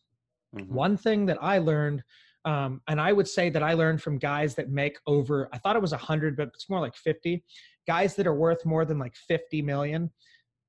[0.56, 0.70] Mhm.
[0.70, 2.04] One thing that I learned,
[2.46, 5.76] um, and I would say that I learned from guys that make over, I thought
[5.76, 7.44] it was 100, but it's more like 50,
[7.88, 10.12] guys that are worth more than like 50 million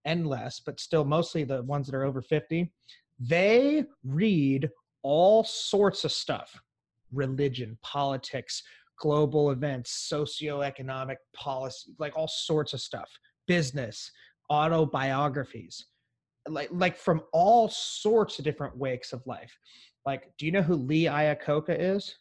[0.04, 2.72] and less, but still mostly the ones that are over 50,
[3.18, 4.70] they read
[5.02, 6.60] all sorts of stuff
[7.12, 8.62] religion, politics,
[8.99, 13.11] global events, socioeconomic policy, like all sorts of stuff,
[13.47, 14.11] business,
[14.51, 15.87] autobiographies,
[16.49, 19.53] like like from all sorts of different wakes of life.
[20.05, 22.16] Like, do you know who Lee Iacocca is?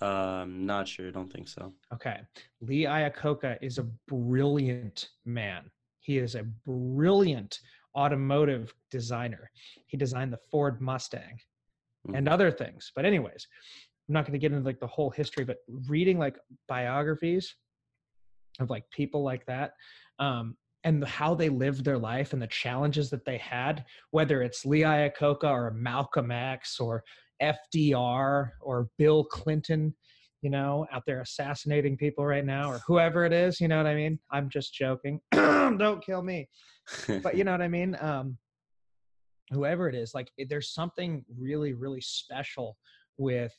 [0.00, 1.10] Um, not sure.
[1.10, 1.72] Don't think so.
[1.92, 2.20] Okay.
[2.60, 5.64] Lee Iacocca is a brilliant man.
[6.00, 7.58] He is a brilliant
[7.96, 9.50] automotive designer.
[9.86, 11.40] He designed the Ford Mustang
[12.14, 12.92] and other things.
[12.94, 13.46] But anyways,
[14.08, 17.54] I'm not going to get into like the whole history, but reading like biographies
[18.58, 19.72] of like people like that
[20.18, 24.64] um, and how they lived their life and the challenges that they had, whether it's
[24.64, 27.04] Lee Iacocca or Malcolm X or
[27.42, 29.94] FDR or Bill Clinton,
[30.40, 33.86] you know, out there assassinating people right now or whoever it is, you know what
[33.86, 34.18] I mean?
[34.30, 35.20] I'm just joking.
[35.32, 36.48] Don't kill me.
[37.22, 37.96] But you know what I mean?
[38.00, 38.38] Um,
[39.50, 42.78] whoever it is, like there's something really, really special
[43.18, 43.52] with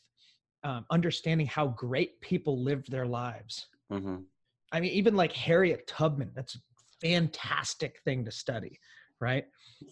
[0.64, 3.68] um, understanding how great people lived their lives.
[3.92, 4.26] Mhm.
[4.72, 6.60] I mean, even like Harriet Tubman, that's a
[7.02, 8.80] fantastic thing to study,
[9.20, 9.46] right?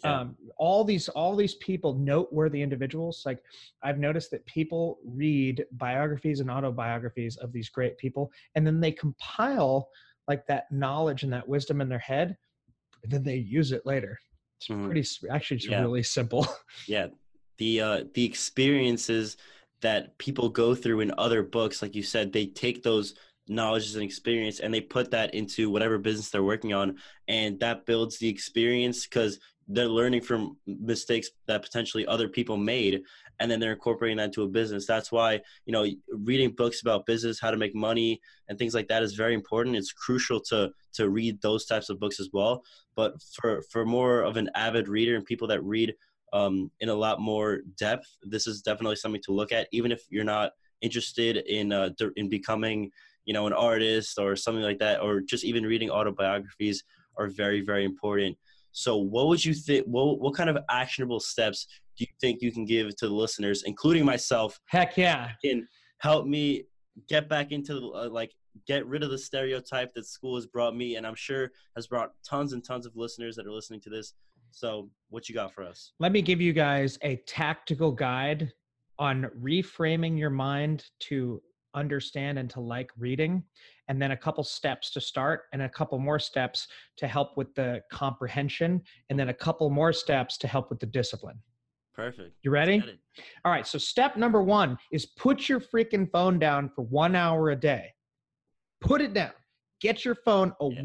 [0.03, 0.19] Yeah.
[0.21, 3.23] Um, all these all these people, noteworthy individuals.
[3.25, 3.43] Like
[3.81, 8.91] I've noticed that people read biographies and autobiographies of these great people, and then they
[8.91, 9.89] compile
[10.27, 12.37] like that knowledge and that wisdom in their head,
[13.03, 14.19] and then they use it later.
[14.59, 14.85] It's Mhm.
[14.85, 15.81] pretty actually, it's Yeah.
[15.81, 16.45] really simple.
[16.87, 17.07] yeah
[17.57, 19.35] the uh the experiences
[19.81, 23.13] that people go through in other books like you said they take those
[23.49, 26.95] knowledges and experience and they put that into whatever business they're working on
[27.27, 33.01] and that builds the experience because they're learning from mistakes that potentially other people made
[33.39, 34.85] and then they're incorporating that into a business.
[34.85, 38.87] That's why you know reading books about business how to make money and things like
[38.87, 39.75] that is very important.
[39.75, 42.63] It's crucial to to read those types of books as well.
[42.95, 45.93] But for for more of an avid reader and people that read
[46.33, 48.05] um, in a lot more depth.
[48.23, 52.29] This is definitely something to look at, even if you're not interested in uh, in
[52.29, 52.91] becoming,
[53.25, 56.83] you know, an artist or something like that, or just even reading autobiographies
[57.17, 58.37] are very very important.
[58.71, 59.85] So, what would you think?
[59.87, 63.63] What what kind of actionable steps do you think you can give to the listeners,
[63.63, 65.31] including myself, Heck yeah.
[65.43, 65.67] can
[65.99, 66.65] help me
[67.09, 68.31] get back into uh, like
[68.65, 72.11] get rid of the stereotype that school has brought me, and I'm sure has brought
[72.27, 74.13] tons and tons of listeners that are listening to this.
[74.51, 75.93] So, what you got for us?
[75.99, 78.51] Let me give you guys a tactical guide
[78.99, 81.41] on reframing your mind to
[81.75, 83.43] understand and to like reading,
[83.87, 87.53] and then a couple steps to start, and a couple more steps to help with
[87.55, 91.39] the comprehension, and then a couple more steps to help with the discipline.
[91.93, 92.35] Perfect.
[92.43, 92.83] You ready?
[93.43, 97.49] All right, so step number one is put your freaking phone down for one hour
[97.49, 97.93] a day.
[98.81, 99.31] Put it down.
[99.81, 100.81] Get your phone Yeah.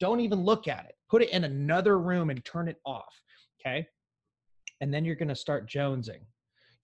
[0.00, 0.94] Don't even look at it.
[1.08, 3.14] Put it in another room and turn it off.
[3.60, 3.86] Okay.
[4.80, 6.20] And then you're going to start jonesing.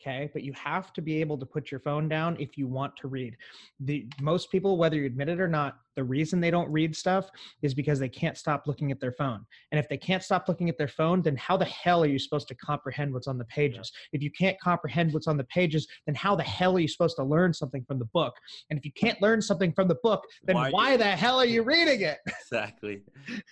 [0.01, 0.31] Okay.
[0.33, 3.09] But you have to be able to put your phone down if you want to
[3.09, 3.37] read.
[3.81, 7.31] The most people, whether you admit it or not, the reason they don't read stuff
[7.63, 9.45] is because they can't stop looking at their phone.
[9.71, 12.19] And if they can't stop looking at their phone, then how the hell are you
[12.19, 13.93] supposed to comprehend what's on the pages?
[14.13, 17.17] If you can't comprehend what's on the pages, then how the hell are you supposed
[17.17, 18.35] to learn something from the book?
[18.71, 21.47] And if you can't learn something from the book, then Why why, the hell are
[21.47, 22.19] you reading it?
[22.53, 23.01] Exactly.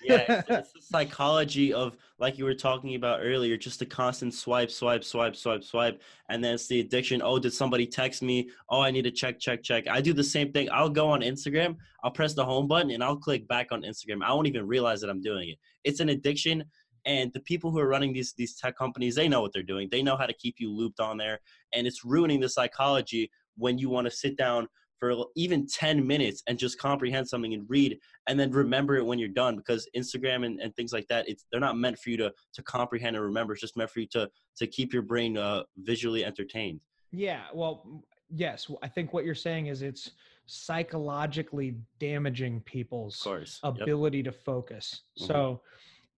[0.02, 4.34] Yeah, it's, it's the psychology of like you were talking about earlier, just a constant
[4.34, 7.22] swipe, swipe, swipe, swipe, swipe, and then it's the addiction.
[7.24, 8.50] Oh, did somebody text me?
[8.68, 9.88] Oh, I need to check, check, check.
[9.88, 10.68] I do the same thing.
[10.70, 14.22] I'll go on Instagram, I'll press the home button, and I'll click back on Instagram.
[14.24, 15.58] I won't even realize that I'm doing it.
[15.84, 16.64] It's an addiction.
[17.06, 19.88] And the people who are running these these tech companies, they know what they're doing.
[19.90, 21.40] They know how to keep you looped on there,
[21.72, 24.68] and it's ruining the psychology when you want to sit down
[25.00, 29.18] for even 10 minutes and just comprehend something and read and then remember it when
[29.18, 32.16] you're done because instagram and, and things like that it's they're not meant for you
[32.18, 35.36] to to comprehend and remember it's just meant for you to to keep your brain
[35.36, 38.70] uh visually entertained Yeah, well, yes.
[38.82, 40.10] i think what you're saying is it's
[40.50, 43.78] psychologically damaging people's course Yep.
[43.82, 45.02] ability to focus.
[45.18, 45.26] Mhm.
[45.26, 45.62] So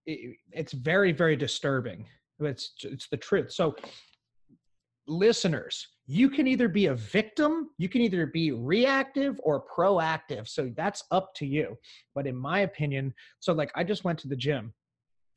[0.06, 2.06] it, it's very, very disturbing.
[2.40, 3.52] It's it's the truth.
[3.52, 3.76] So
[5.06, 10.48] listeners, you can either be a victim, you can either be reactive or proactive.
[10.48, 11.76] So that's up to you.
[12.14, 14.72] But in my opinion, so like I just went to the gym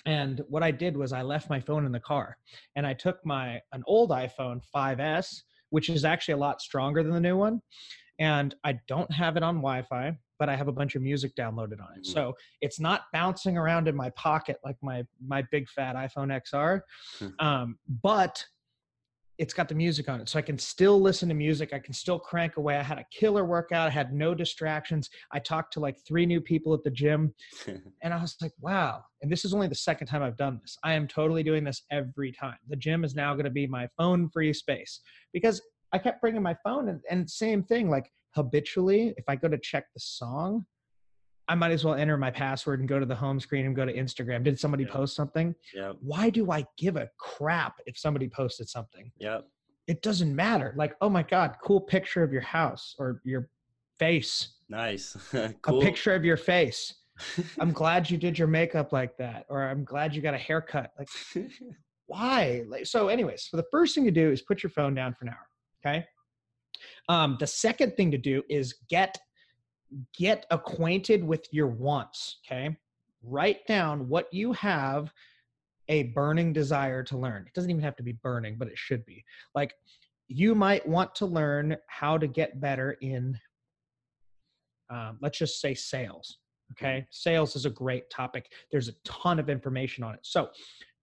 [0.05, 2.37] and what I did was I left my phone in the car
[2.75, 7.13] and I took my an old iPhone 5S, which is actually a lot stronger than
[7.13, 7.61] the new one.
[8.19, 11.35] And I don't have it on Wi Fi, but I have a bunch of music
[11.35, 12.01] downloaded on it.
[12.03, 12.05] Mhm.
[12.05, 16.81] So it's not bouncing around in my pocket like my, my big fat iPhone XR,
[17.19, 17.33] Mhm.
[17.39, 18.45] um, but
[19.37, 20.29] it's got the music on it.
[20.29, 21.73] So I can still listen to music.
[21.73, 22.77] I can still crank away.
[22.77, 23.87] I had a killer workout.
[23.87, 25.09] I had no distractions.
[25.33, 27.33] I talked to like three new people at the gym
[28.01, 29.03] and I was like, wow.
[29.21, 30.77] And this is only the second time I've done this.
[30.85, 32.55] I am totally doing this every time.
[32.69, 35.01] The gym is now going to be my phone free space
[35.33, 35.61] because
[35.95, 39.57] I kept bringing my phone and, and same thing, like habitually, if I go to
[39.57, 40.65] check the song,
[41.47, 43.85] I might as well enter my password and go to the home screen and go
[43.85, 44.43] to Instagram.
[44.43, 44.89] Did somebody Yeah.
[44.91, 45.55] post something?
[45.73, 45.95] yep.
[46.01, 49.09] Why do I give a crap if somebody posted something?
[49.19, 49.47] Yep.
[49.87, 50.73] It doesn't matter.
[50.75, 53.47] Like, oh my God, cool picture of your house or your
[53.97, 55.15] face, Nice.
[55.61, 55.79] cool.
[55.79, 56.93] a picture of your face.
[57.61, 60.91] I'm glad you did your makeup like that, or I'm glad you got a haircut.
[60.99, 61.07] Like,
[62.07, 62.63] why?
[62.67, 65.23] Like, so, anyways, so the first thing to do is put your phone down for
[65.23, 65.47] an hour.
[65.85, 66.05] Okay.
[67.09, 69.17] Um, the second thing to do is get
[70.17, 72.39] get acquainted with your wants.
[72.45, 72.75] Okay.
[73.23, 75.11] Write down what you have
[75.87, 77.45] a burning desire to learn.
[77.47, 79.23] It doesn't even have to be burning, but it should be.
[79.53, 79.73] Like,
[80.27, 83.39] you might want to learn how to get better in,
[84.89, 86.39] um, let's just say, sales.
[86.71, 87.05] Okay.
[87.11, 88.51] Sales is a great topic.
[88.71, 90.21] There's a ton of information on it.
[90.23, 90.49] So,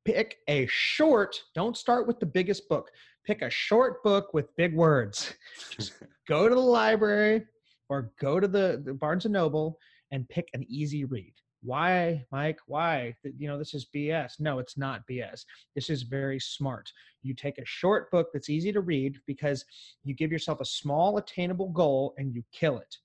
[0.05, 2.91] pick a short, don't start with the biggest book.
[3.25, 5.35] Pick a short book with big words.
[5.71, 5.93] Just
[6.29, 7.45] go to the library
[7.89, 9.79] or go to the, the Barnes and Noble
[10.11, 11.35] and pick an easy read.
[11.63, 12.59] Why, Mike?
[12.67, 13.15] Why?
[13.39, 14.41] You know, this is BS.
[14.41, 15.45] No, it's not BS.
[15.77, 16.91] This is very smart.
[17.23, 19.65] You take a short book that's easy to read because
[20.03, 22.97] you give yourself a small, attainable goal and you kill it.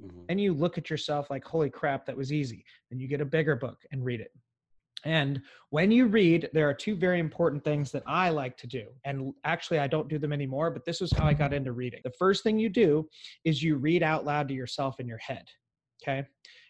[0.00, 0.24] Mhm.
[0.30, 2.64] And you look at yourself like, holy crap, that was easy.
[2.88, 4.32] Then you get a bigger book and read it.
[5.08, 5.40] And
[5.70, 8.88] when you read, there are two very important things that I like to do.
[9.06, 12.00] And actually, I don't do them anymore, but this is how I got into reading.
[12.04, 13.08] The first thing you do
[13.42, 15.46] is you read out loud to yourself in your head.
[16.02, 16.26] Okay.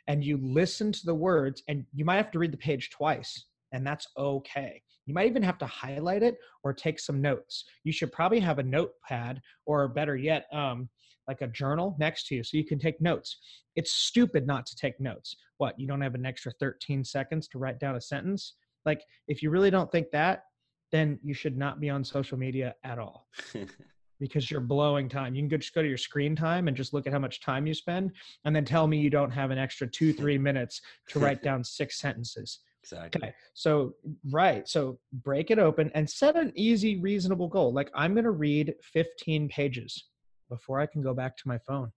[0.06, 3.44] And you listen to the words, and you might have to read the page twice,
[3.72, 4.82] and that's okay.
[5.06, 7.64] You might even have to highlight it or take some notes.
[7.82, 10.88] You should probably have a notepad, or better yet, um,
[11.28, 13.36] like a journal next to you so you can take notes.
[13.76, 15.36] It's stupid not to take notes.
[15.58, 18.54] What, you don't have an extra 13 seconds to write down a sentence?
[18.84, 20.44] Like, if you really don't think that,
[20.90, 23.28] then you should not be on social media at all
[24.20, 25.34] because you're blowing time.
[25.34, 27.40] You can go, just go to your screen time and just look at how much
[27.40, 28.12] time you spend
[28.46, 31.62] and then tell me you don't have an extra two, three minutes to write down
[31.62, 32.60] six sentences.
[32.82, 33.20] exactly.
[33.22, 33.34] Okay.
[33.52, 33.94] So,
[34.30, 34.66] right.
[34.66, 37.72] So break it open and set an easy, reasonable goal.
[37.72, 40.04] Like, I'm going to read 15 pages
[40.48, 41.92] before I can go back to my phone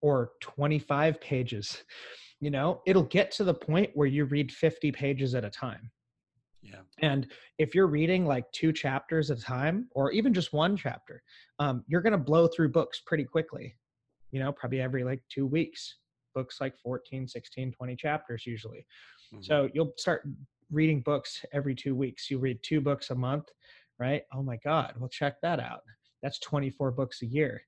[0.00, 1.82] or 25 pages.
[2.40, 5.90] You know, it'll get to the point where you read 50 pages at a time.
[6.62, 6.80] Yeah.
[7.00, 7.26] And
[7.58, 11.22] if you're reading like two chapters at a time, or even just one chapter,
[11.58, 13.74] um, you're going to blow through books pretty quickly,
[14.30, 15.96] you know, probably every like two weeks.
[16.34, 18.84] Books like 14, 16, 20 chapters usually.
[19.32, 19.44] Mhm.
[19.44, 20.26] So you'll start
[20.70, 22.30] reading books every two weeks.
[22.30, 23.44] You read two books a month,
[23.98, 24.22] right?
[24.32, 24.94] Oh my God.
[24.98, 25.80] Well, check that out.
[26.24, 27.62] That's 24 books a year.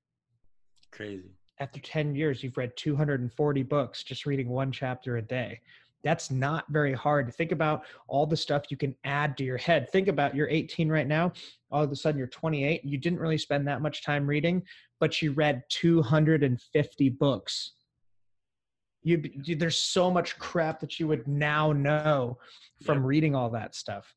[0.91, 1.35] crazy.
[1.61, 5.61] After 10 years, you've read 240 books just reading one chapter a day.
[6.03, 7.35] That's not very hard.
[7.35, 9.91] Think about all the stuff you can add to your head.
[9.91, 11.33] Think about you're 18 right now.
[11.71, 12.83] All of a sudden, you're 28.
[12.83, 14.63] You didn't really spend that much time reading,
[15.01, 17.73] but you read 250 books.
[19.03, 22.39] You, you there's so much crap that you would now know
[22.83, 23.07] from Yep.
[23.07, 24.15] reading all that stuff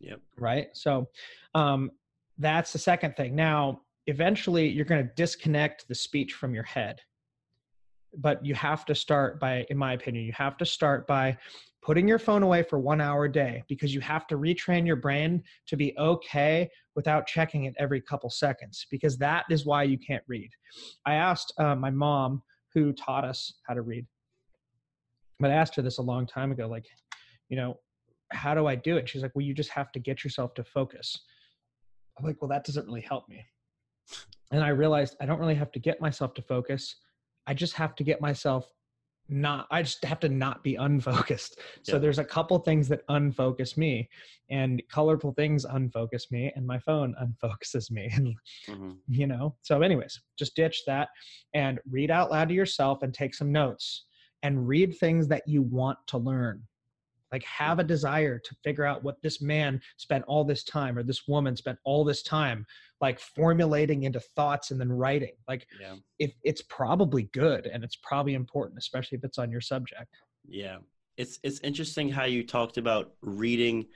[0.00, 0.20] Yep.
[0.38, 1.08] right so
[1.54, 1.90] um,
[2.40, 6.98] that's the second thing now eventually you're going to disconnect the speech from your head
[8.16, 11.36] but you have to start by in my opinion you have to start by
[11.82, 14.96] putting your phone away for one hour a day because you have to retrain your
[14.96, 19.98] brain to be okay without checking it every couple seconds because that is why you
[19.98, 20.50] can't read
[21.06, 22.42] i asked uh, my mom
[22.74, 24.06] who taught us how to read
[25.38, 26.86] but i asked her this a long time ago like
[27.48, 27.76] you know
[28.32, 29.08] how do I do it?
[29.08, 31.18] She's like, well, you just have to get yourself to focus.
[32.18, 33.44] I'm like, well, that doesn't really help me.
[34.50, 36.96] And I realized I don't really have to get myself to focus.
[37.46, 38.70] I just have to get myself
[39.28, 41.60] not, I just have to not be unfocused.
[41.84, 42.00] So Yeah.
[42.00, 44.08] there's a couple things that unfocus me
[44.50, 48.10] and colorful things unfocus me and my phone unfocuses me.
[48.16, 48.34] And
[48.68, 48.98] Mhm.
[49.08, 51.08] you know so anyways just ditch that
[51.54, 54.04] and read out loud to yourself and take some notes
[54.42, 56.62] and read things that you want to learn
[57.32, 61.02] like have a desire to figure out what this man spent all this time or
[61.02, 62.66] this woman spent all this time
[63.00, 65.96] like formulating into thoughts and then writing like Yeah.
[66.18, 70.16] if it's probably good and it's probably important especially if it's on your subject
[70.48, 70.78] Yeah.
[71.16, 73.86] It's it's interesting how you talked about reading,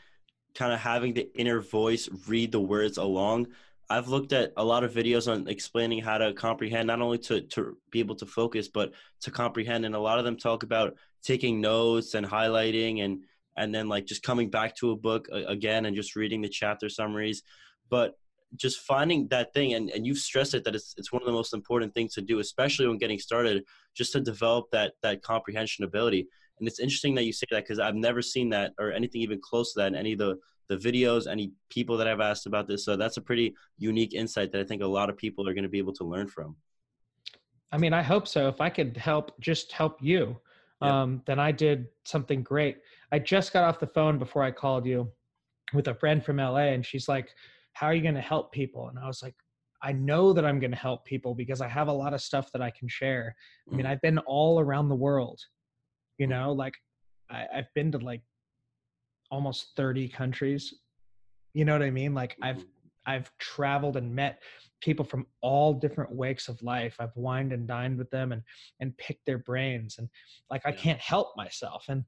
[0.54, 3.46] kind of having the inner voice read the words along.
[3.90, 7.42] I've looked at a lot of videos on explaining how to comprehend, not only to,
[7.42, 9.84] to be able to focus, but to comprehend.
[9.84, 13.24] And a lot of them talk about taking notes and highlighting and,
[13.56, 16.88] and then like just coming back to a book again and just reading the chapter
[16.88, 17.42] summaries.
[17.90, 18.16] But
[18.56, 21.32] just finding that thing and, and you've stressed it that it's, it's one of the
[21.32, 23.64] most important things to do especially when getting started
[23.94, 26.26] just to develop that that comprehension ability
[26.58, 29.40] and it's interesting that you say that because i've never seen that or anything even
[29.40, 30.36] close to that in any of the
[30.68, 32.84] the videos any people that i've asked about this.
[32.84, 35.64] So that's a pretty unique insight that i think a lot of people are going
[35.64, 36.56] to be able to learn from.
[37.72, 38.48] I mean i hope so.
[38.48, 40.36] If i could help just help you
[40.80, 42.78] um, then i did something great.
[43.10, 45.10] I just got off the phone before i called you
[45.72, 47.28] with a friend from la and she's like
[47.72, 48.88] how are you going to help people?
[48.88, 49.34] And i was like
[49.82, 52.50] i know that i'm going to help people because i have a lot of stuff
[52.52, 53.34] that i can share.
[53.70, 53.90] I mean mm.
[53.90, 55.40] i've been all around the world
[56.18, 56.30] you mm.
[56.30, 56.74] know like
[57.30, 58.22] I, i've been to like
[59.34, 60.72] almost 30 countries
[61.54, 63.10] you know what i mean like i've mm-hmm.
[63.10, 64.40] i've traveled and met
[64.80, 68.42] people from all different wakes of life i've wined and dined with them and
[68.78, 70.08] and picked their brains and
[70.50, 72.04] like i can't help myself and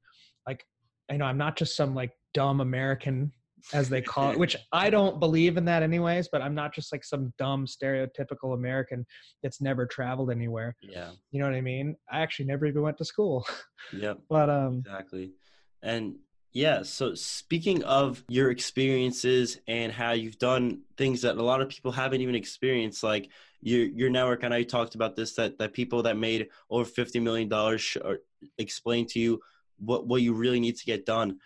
[0.47, 0.63] like
[1.11, 3.29] you know i'm not just some like dumb american
[3.73, 6.91] as they call it, which I don't believe in that anyways, but I'm not just
[6.91, 9.05] like some dumb stereotypical American
[9.43, 10.75] that's never traveled anywhere.
[10.81, 11.11] Yeah.
[11.31, 11.95] You know what I mean?
[12.11, 13.45] I actually never even went to school.
[13.93, 14.17] Yep.
[14.29, 15.31] but um exactly.
[15.81, 16.15] And
[16.53, 21.69] yeah, so speaking of your experiences and how you've done things that a lot of
[21.69, 23.29] people haven't even experienced, like
[23.61, 27.47] your your network, I talked about this that that people that made over fifty million
[27.49, 27.97] dollars
[28.57, 29.39] explain to you
[29.77, 31.39] what what you really need to get done.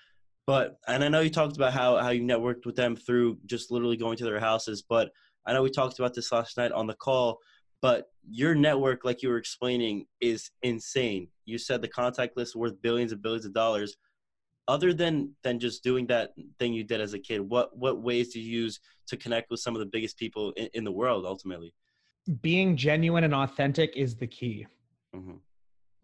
[0.46, 3.72] But and I know you talked about how how you networked with them through just
[3.72, 4.82] literally going to their houses.
[4.82, 5.12] But
[5.46, 7.40] I know we talked about this last night on the call.
[7.82, 11.30] But your network, like you were explaining, is insane.
[11.46, 13.98] You said the contact list worth billions and billions of dollars.
[14.68, 18.30] Other than than just doing that thing you did as a kid, what what ways
[18.30, 21.26] do you use to connect with some of the biggest people in, in the world?
[21.26, 21.74] Ultimately,
[22.42, 24.68] being genuine and authentic is the key,
[25.16, 25.38] mm-hmm.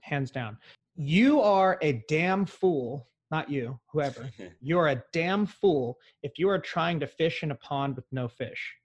[0.02, 0.58] hands down.
[0.96, 4.30] You are a damn fool not you, whoever,
[4.62, 8.28] you're a damn fool if you are trying to fish in a pond with no
[8.28, 8.76] fish.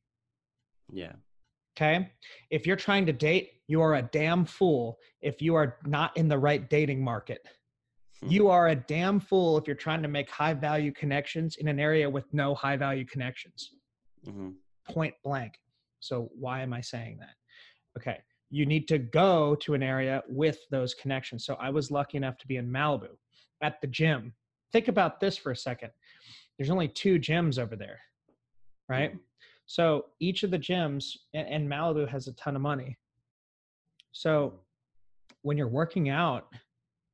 [0.92, 1.12] Yeah.
[1.76, 2.10] Okay.
[2.50, 6.28] If you're trying to date, you are a damn fool if you are not in
[6.28, 7.46] the right dating market.
[8.22, 8.30] Hmm.
[8.30, 11.80] you are a damn fool if you're trying to make high value connections in an
[11.80, 13.70] area with no high value connections.
[14.26, 14.50] Mm-hmm.
[14.88, 15.54] Point blank.
[16.00, 17.34] So, why am I saying that?
[17.98, 18.18] Okay.
[18.50, 21.44] You need to go to an area with those connections.
[21.44, 23.08] So, I was lucky enough to be in Malibu
[23.62, 24.32] at the gym.
[24.72, 25.90] Think about this for a second.
[26.58, 28.00] There's only two gyms over there,
[28.88, 29.10] right?
[29.10, 29.18] Mm-hmm.
[29.66, 32.98] So each of the gyms, and, and Malibu has a ton of money.
[34.12, 34.60] So
[35.42, 36.46] when you're working out,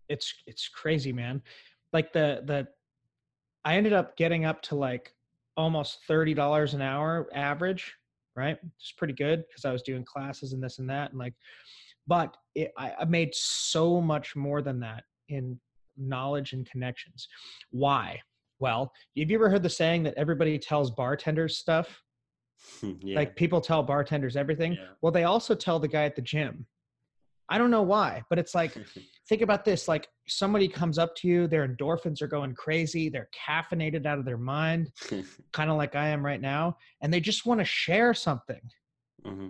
[0.08, 1.42] it's it's crazy, man.
[1.92, 2.68] Like the the
[3.64, 5.12] I ended up getting up to like
[5.56, 7.94] almost thirty dollars an hour average,
[8.36, 8.58] right?
[8.78, 11.34] It's pretty good because I was doing classes and this and that, and like,
[12.06, 15.58] but it, I, I made so much more than that in
[15.96, 17.28] knowledge and connections.
[17.70, 18.20] Why?
[18.60, 22.02] Well, have you ever heard the saying that everybody tells bartenders stuff?
[22.82, 23.16] yeah.
[23.16, 24.72] Like people tell bartenders everything.
[24.72, 24.86] Yeah.
[25.00, 26.66] Well, they also tell the guy at the gym.
[27.50, 28.76] I don't know why, but it's like,
[29.28, 33.28] think about this like somebody comes up to you, their endorphins are going crazy, they're
[33.48, 34.92] caffeinated out of their mind,
[35.52, 38.60] kind of like I am right now, and they just want to share something.
[39.26, 39.48] Mm-hmm.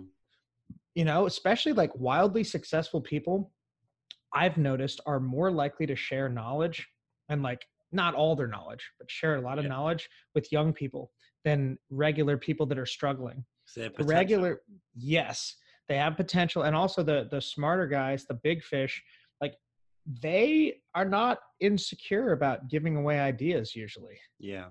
[0.95, 3.51] You know, especially like wildly successful people
[4.33, 6.87] I've noticed are more likely to share knowledge
[7.29, 9.69] and like not all their knowledge, but share a lot of yeah.
[9.69, 11.11] knowledge with young people
[11.45, 13.43] than regular people that are struggling.
[14.07, 14.61] regular,
[14.95, 15.55] yes,
[15.89, 19.03] they have potential, and also the the smarter guys, the big fish,
[19.41, 19.55] like
[20.21, 24.17] they are not insecure about giving away ideas usually.
[24.39, 24.67] Yeah,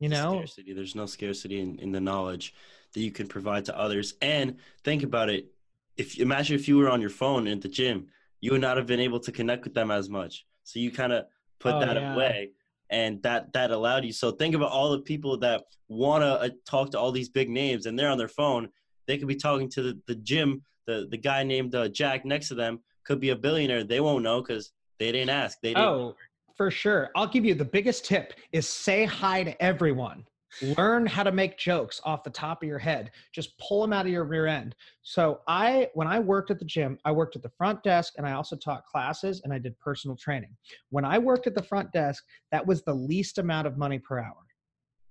[0.00, 0.72] you know, scarcity.
[0.72, 2.54] There's no scarcity in, in the knowledge
[2.94, 4.14] that you can provide to others.
[4.20, 5.52] And think about it.
[5.96, 8.08] If imagine if you were on your phone at the gym
[8.42, 10.44] you would not have been able to connect with them as much.
[10.64, 11.24] So you kind of
[11.58, 12.12] put oh, that yeah.
[12.12, 12.50] away
[12.90, 14.12] and that that allowed you.
[14.12, 17.48] So think about all the people that want to uh, talk to all these big
[17.48, 18.68] names and they're on their phone.
[19.06, 22.48] They could be talking to the, the gym, the, the guy named uh, Jack next
[22.48, 23.84] to them could be a billionaire.
[23.84, 25.58] They won't know because they didn't ask.
[25.62, 25.84] They didn't.
[25.84, 26.16] Oh,
[26.56, 27.10] for sure.
[27.16, 30.24] I'll give you the biggest tip is say hi to everyone
[30.60, 34.04] learn how to make jokes off the top of your head just pull them out
[34.04, 37.42] of your rear end so i when i worked at the gym i worked at
[37.42, 40.54] the front desk and i also taught classes and i did personal training
[40.90, 44.18] when i worked at the front desk that was the least amount of money per
[44.18, 44.44] hour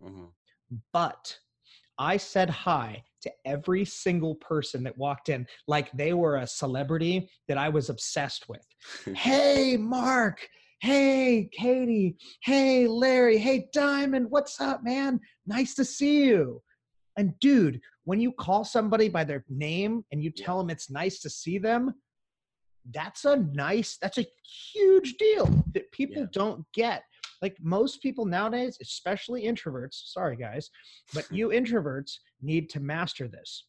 [0.03, 0.25] mm-hmm.
[0.93, 1.35] but
[1.97, 7.29] i said hi to every single person that walked in like they were a celebrity
[7.47, 8.65] that i was obsessed with
[9.15, 10.47] hey mark
[10.83, 12.17] Hey, Katie.
[12.41, 13.37] Hey, Larry.
[13.37, 14.25] Hey, Diamond.
[14.31, 15.19] What's up, man?
[15.45, 16.59] Nice to see you.
[17.17, 21.19] And dude, when you call somebody by their name and you tell them it's nice
[21.19, 21.93] to see them,
[22.91, 24.25] that's a nice, that's a
[24.73, 25.45] huge deal
[25.75, 26.29] that people Yeah.
[26.31, 27.03] don't get.
[27.43, 30.71] Like most people nowadays, especially introverts, sorry guys,
[31.13, 33.65] but you introverts need to master this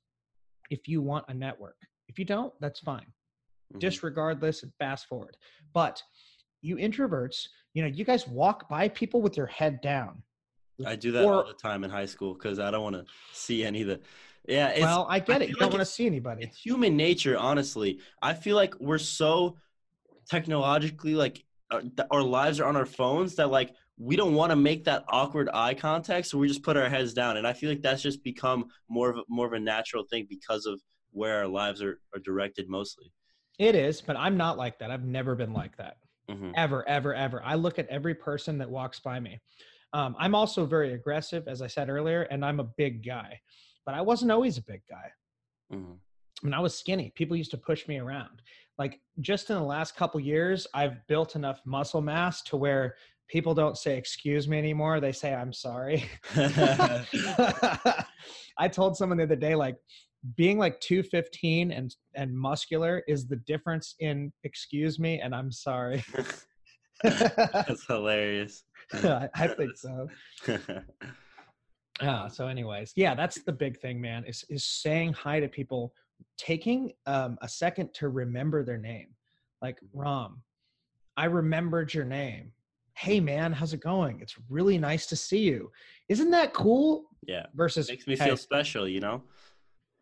[0.71, 1.77] if you want a network.
[2.09, 3.07] If you don't, that's fine
[3.75, 3.81] Mhm.
[3.81, 5.37] disregard this and fast forward.
[5.73, 6.03] But
[6.61, 10.23] you introverts, you know, you guys walk by people with your head down.
[10.85, 13.65] I do that all the time in high school because I don't want to see
[13.65, 14.01] any of the.
[14.47, 15.47] Yeah, it's, well, I get it.
[15.47, 16.43] feel You don't want to see anybody.
[16.45, 19.57] it's human nature honestly i feel like we're so
[20.29, 24.51] technologically like uh, th- our lives are on our phones that like we don't want
[24.51, 27.53] to make that awkward eye contact so we just put our heads down and i
[27.53, 30.81] feel like that's just become more of a, more of a natural thing because of
[31.13, 33.13] where our lives are, are directed mostly
[33.59, 34.91] It is, but I'm not like that.
[34.91, 35.99] I've never been like that.
[36.31, 36.53] Mhm.
[36.57, 37.43] Ever, ever, ever.
[37.45, 39.39] I look at every person that walks by me.
[39.93, 43.39] Um, I'm also very aggressive, as I said earlier, and I'm a big guy,
[43.85, 45.09] but I wasn't always a big guy.
[45.71, 45.99] Mhm.
[46.41, 48.43] when I was skinny, people used to push me around.
[48.79, 52.97] Like just in the last couple years, I've built enough muscle mass to where
[53.33, 55.01] people don't say excuse me anymore.
[55.01, 56.05] They say I'm sorry.
[58.59, 59.77] I told someone the other day like
[60.37, 66.05] being like 215 and and muscular is the difference in excuse me and I'm sorry.
[67.03, 68.63] that's hilarious
[68.93, 70.09] I I think so.
[72.01, 72.29] Yeah.
[72.29, 74.25] So, anyways, yeah, that's the big thing, man.
[74.27, 75.93] Is is saying hi to people,
[76.37, 79.09] taking um, a second to remember their name.
[79.61, 80.43] Like Ram,
[81.17, 82.53] I remembered your name.
[82.95, 84.21] Hey, man, how's it going?
[84.21, 85.71] It's really nice to see you.
[86.09, 87.05] Isn't that cool?
[87.27, 89.23] yeah Versus, makes me "Hey, feel special you know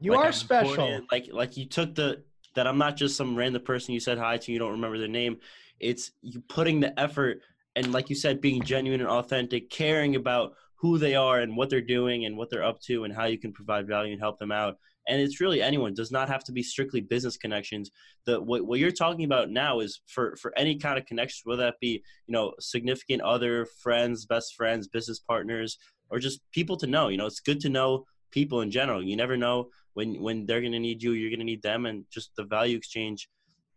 [0.00, 0.86] you Like, are I'm special.
[0.86, 2.24] important, Like like you took the
[2.56, 4.52] that I'm not just some random person you said hi to.
[4.52, 5.38] You don't remember their name.
[5.78, 7.42] It's you putting the effort
[7.76, 11.68] and like you said, being genuine and authentic, caring about who they are and what
[11.68, 14.38] they're doing and what they're up to and how you can provide value and help
[14.38, 14.76] them out.
[15.06, 15.90] And it's really anyone.
[15.90, 17.90] It does not have to be strictly business connections.
[18.24, 21.64] The what, what you're talking about now is for for any kind of connections, whether
[21.64, 25.78] that be you know significant other, friends, best friends, business partners,
[26.10, 27.08] or just people to know.
[27.08, 29.02] You know, it's good to know people in general.
[29.02, 31.86] You never know when when they're going to need you, you're going to need them,
[31.86, 33.28] and just the value exchange.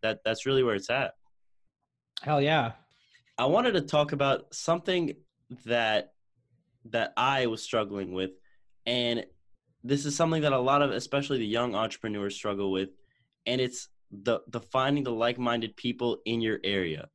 [0.03, 1.13] That that's really where it's at.
[2.21, 2.73] Hell yeah.
[3.37, 5.15] I wanted to talk about something
[5.65, 6.13] that
[6.89, 8.31] that I was struggling with,
[8.85, 9.25] and
[9.83, 12.89] this is something that a lot of, especially the young entrepreneurs, struggle with,
[13.45, 17.09] and it's the the finding the like-minded people in your area,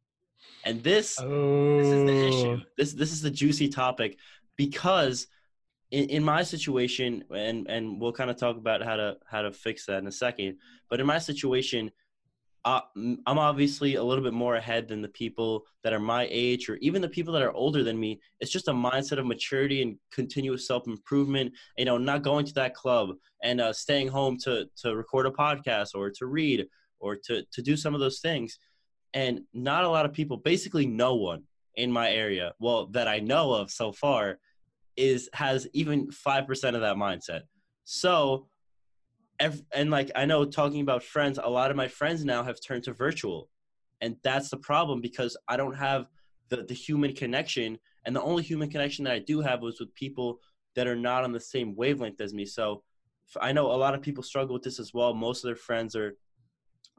[0.65, 2.29] and this Oh, this is the oh.
[2.29, 2.65] issue.
[2.77, 4.19] This this is the juicy topic
[4.57, 5.27] because
[5.91, 9.53] in, in my situation, and and we'll kind of talk about how to how to
[9.53, 10.59] fix that in a second.
[10.91, 11.91] But in my situation,
[12.65, 16.69] uh, I'm obviously a little bit more ahead than the people that are my age,
[16.69, 18.21] or even the people that are older than me.
[18.41, 21.53] It's just a mindset of maturity and continuous self improvement.
[21.77, 23.11] You know, not going to that club
[23.43, 26.67] and uh, staying home to to record a podcast or to read
[27.01, 28.59] or to to do some of those things.
[29.15, 31.45] And not a lot of people, basically no one
[31.77, 34.39] in my area, well that I know of so far,
[34.97, 37.43] is has even five percent of that mindset.
[37.85, 38.49] So
[39.41, 42.61] ev- and like I know talking about friends, a lot of my friends now have
[42.61, 43.49] turned to virtual.
[44.01, 46.07] And that's the problem because I don't have
[46.49, 47.79] the, the human connection.
[48.05, 50.41] And the only human connection that I do have was with people
[50.77, 52.45] that are not on the same wavelength as me.
[52.45, 52.85] So
[53.41, 55.13] I know a lot of people struggle with this as well.
[55.15, 56.17] Most of their friends are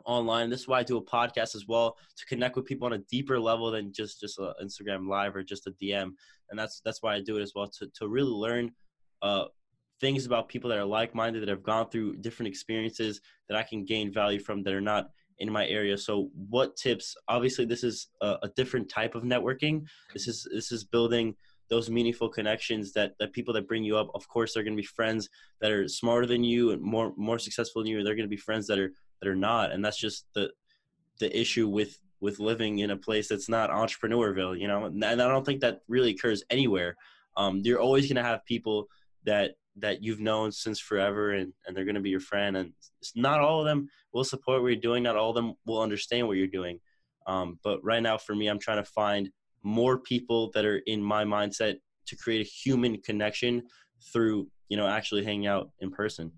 [0.06, 0.50] online.
[0.50, 3.00] This is why I do a podcast as well to connect with people on a
[3.10, 6.12] deeper level than just just a Instagram live or just a DM.
[6.50, 8.72] And that's that's why I do it as well to to really learn
[9.22, 9.46] uh,
[10.00, 13.86] things about people that are like-minded that have gone through different experiences that I can
[13.86, 15.98] gain value from that are not in my area.
[15.98, 17.16] So what tips?
[17.28, 19.84] Obviously, this is a, a different type of networking.
[20.14, 21.36] This is this is building
[21.70, 24.10] those meaningful connections that that people that bring you up.
[24.14, 25.30] Of course, they're going to be friends
[25.62, 28.04] that are smarter than you and more more successful than you.
[28.04, 28.92] They're going to be friends that are
[29.22, 30.52] that are not, and that's just the
[31.20, 34.60] the issue with with living in a place that's not entrepreneurville.
[34.60, 36.96] You know, and I don't think that really occurs anywhere.
[37.38, 38.88] Um, you're always going to have people
[39.26, 42.74] that that you've known since forever and, and they're going to be your friend and
[43.00, 45.82] it's not all of them will support what you're doing not all of them will
[45.82, 46.80] understand what you're doing
[47.28, 49.30] um, but right now for me i'm trying to find
[49.64, 51.76] more people that are in my mindset
[52.08, 53.62] to create a human connection
[54.12, 56.32] through you know actually hanging out in person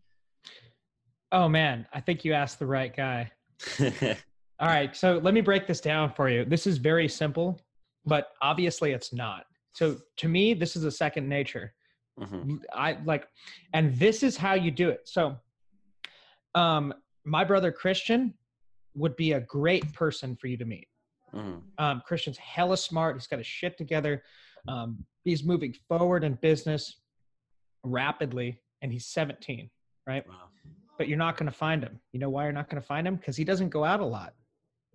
[1.32, 3.32] Oh man, I think you asked the right guy.
[3.80, 6.46] All right, so let me break this down for you.
[6.46, 7.60] This is very simple,
[8.06, 9.46] but obviously it's not.
[9.74, 11.74] So to me, this is a second nature.
[12.20, 12.62] Mhm.
[12.74, 13.28] I like,
[13.74, 15.07] and this is how you do it.
[15.07, 15.38] So,
[16.55, 16.93] um,
[17.24, 18.34] my brother Christian
[18.95, 20.88] would be a great person for you to meet.
[21.34, 21.64] Mhm.
[21.78, 23.16] Um, Christian's hella smart.
[23.16, 24.24] He's got his shit together.
[24.68, 27.01] Um, he's moving forward in business
[27.84, 28.62] rapidly.
[28.84, 29.70] and he's 17,
[30.07, 30.28] right?
[30.28, 30.49] Wow.
[30.97, 32.01] But you're not going to find him.
[32.14, 33.16] You know why you're not going to find him?
[33.16, 34.34] Because he doesn't go out a lot.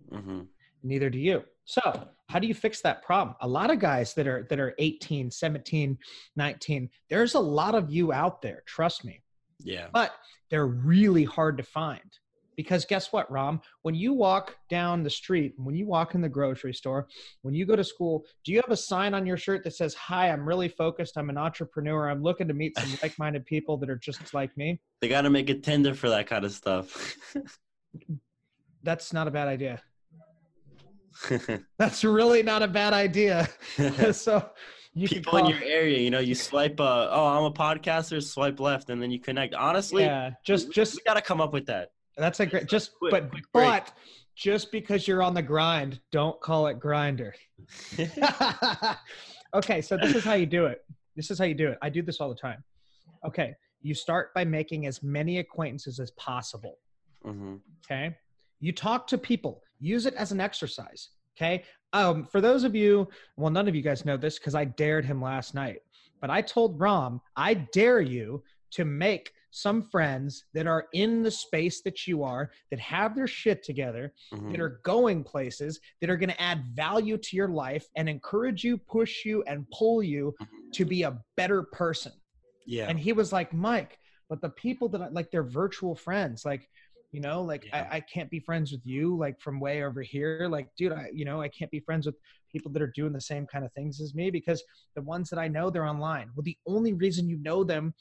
[0.09, 0.41] hmm
[0.83, 1.45] Neither do you.
[1.67, 1.81] So,
[2.29, 3.35] how do you fix that problem?
[3.41, 5.97] A lot of guys that are that are 18, 17,
[6.37, 9.21] 19, there's a lot of you out there, trust me.
[9.59, 9.87] Yeah.
[9.91, 10.13] But
[10.49, 12.01] they're really hard to find.
[12.55, 13.61] Because guess what, Rom?
[13.81, 17.07] When you walk down the street, when you walk in the grocery store,
[17.41, 19.93] when you go to school, do you have a sign on your shirt that says,
[19.93, 21.17] Hi, I'm really focused.
[21.17, 22.09] I'm an entrepreneur.
[22.09, 24.79] I'm looking to meet some like minded people that are just like me?
[25.01, 27.15] They got to make it Tinder for that kind of stuff.
[28.83, 29.81] That's not a bad idea.
[31.77, 33.47] That's really not a bad idea.
[34.11, 34.49] so
[34.93, 38.59] you People in your area, you know, you swipe, uh, oh, I'm a podcaster, swipe
[38.59, 39.53] left, and then you connect.
[39.53, 41.89] Honestly, yeah, just just we got to come up with that.
[42.17, 42.67] That's a great.
[42.67, 43.93] Just Quick, but quick but
[44.35, 47.31] just because you're on the grind, don't call it Grindr.
[49.53, 50.83] okay, so this is how you do it.
[51.15, 51.77] This is how you do it.
[51.81, 52.63] I do this all the time.
[53.25, 56.77] Okay, you start by making as many acquaintances as possible.
[57.23, 57.55] hmm
[57.85, 58.15] Okay,
[58.59, 59.63] you talk to people.
[59.79, 61.09] Use it as an exercise.
[61.37, 61.63] Okay.
[61.93, 65.05] Um, for those of you, well, none of you guys know this because I dared
[65.05, 65.79] him last night,
[66.19, 71.31] but I told Rom, I dare you to make some friends that are in the
[71.31, 76.09] space that you are, that have their shit together, hmm that are going places, that
[76.09, 80.01] are going to add value to your life and encourage you, push you, and pull
[80.03, 80.33] you
[80.73, 82.11] to be a better person.
[82.65, 82.87] Yeah.
[82.89, 83.97] And he was like, Mike,
[84.29, 86.45] but the people that I like, they're virtual friends.
[86.45, 86.69] Like,
[87.11, 87.87] you know, like Yeah.
[87.91, 90.47] I, I can't be friends with you, like from way over here.
[90.49, 92.15] Like, dude, I, you know, I can't be friends with
[92.51, 94.63] people that are doing the same kind of things as me because
[94.95, 96.29] the ones that I know, they're online.
[96.35, 97.93] Well, the only reason you know them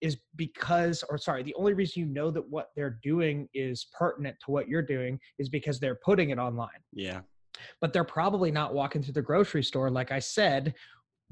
[0.00, 4.36] is because, or sorry, the only reason you know that what they're doing is pertinent
[4.44, 7.20] to what you're doing is because they're putting it online yeah.
[7.80, 10.74] but they're probably not walking through the grocery store, like I said,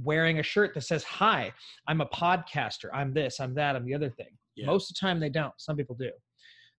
[0.02, 1.52] wearing a shirt that says, Hi,
[1.86, 2.88] I'm a podcaster.
[2.92, 4.36] I'm this, I'm that, I'm the other thing.
[4.56, 4.66] Yeah.
[4.66, 5.52] Most of the time, they don't.
[5.58, 6.10] Some people do.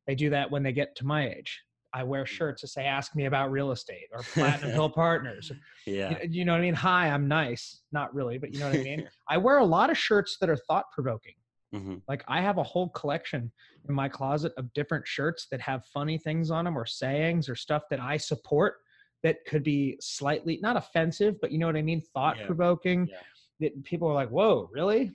[0.07, 1.61] They do that when they get to my age.
[1.93, 5.51] I wear shirts that say, Ask me about real estate or Platinum Hill Partners.
[5.85, 6.17] Yeah.
[6.23, 6.73] You, you know what I mean?
[6.73, 7.81] Hi, I'm nice.
[7.91, 9.07] Not really, but you know what I mean?
[9.29, 11.33] I wear a lot of shirts that are thought provoking.
[11.73, 13.51] hmm Like I have a whole collection
[13.87, 17.55] in my closet of different shirts that have funny things on them or sayings or
[17.55, 18.75] stuff that I support
[19.23, 23.07] that could be slightly not offensive, but you know what I mean, thought provoking.
[23.07, 23.17] Yeah.
[23.59, 25.11] That people are like, "Whoa, really?"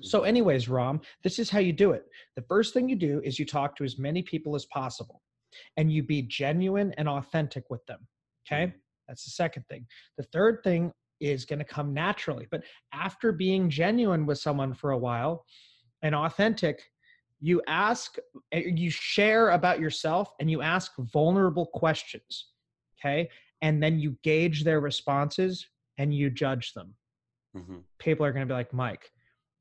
[0.00, 2.06] So, anyways, Rom, this is how you do it.
[2.36, 5.22] The first thing you do is you talk to as many people as possible,
[5.76, 8.06] and you be genuine and authentic with them.
[8.46, 8.74] Okay, Mhm.
[9.06, 9.86] that's the second thing.
[10.16, 14.90] The third thing is going to come naturally, but after being genuine with someone for
[14.90, 15.46] a while
[16.02, 16.82] and authentic,
[17.38, 18.16] you ask,
[18.52, 22.52] uh, you share about yourself and you ask vulnerable questions.
[22.98, 23.28] Okay.
[23.60, 25.68] And then you gauge their responses
[25.98, 26.96] and you judge them.
[27.54, 29.12] hmm People are going to be like, Mike,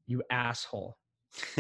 [0.08, 0.98] you asshole.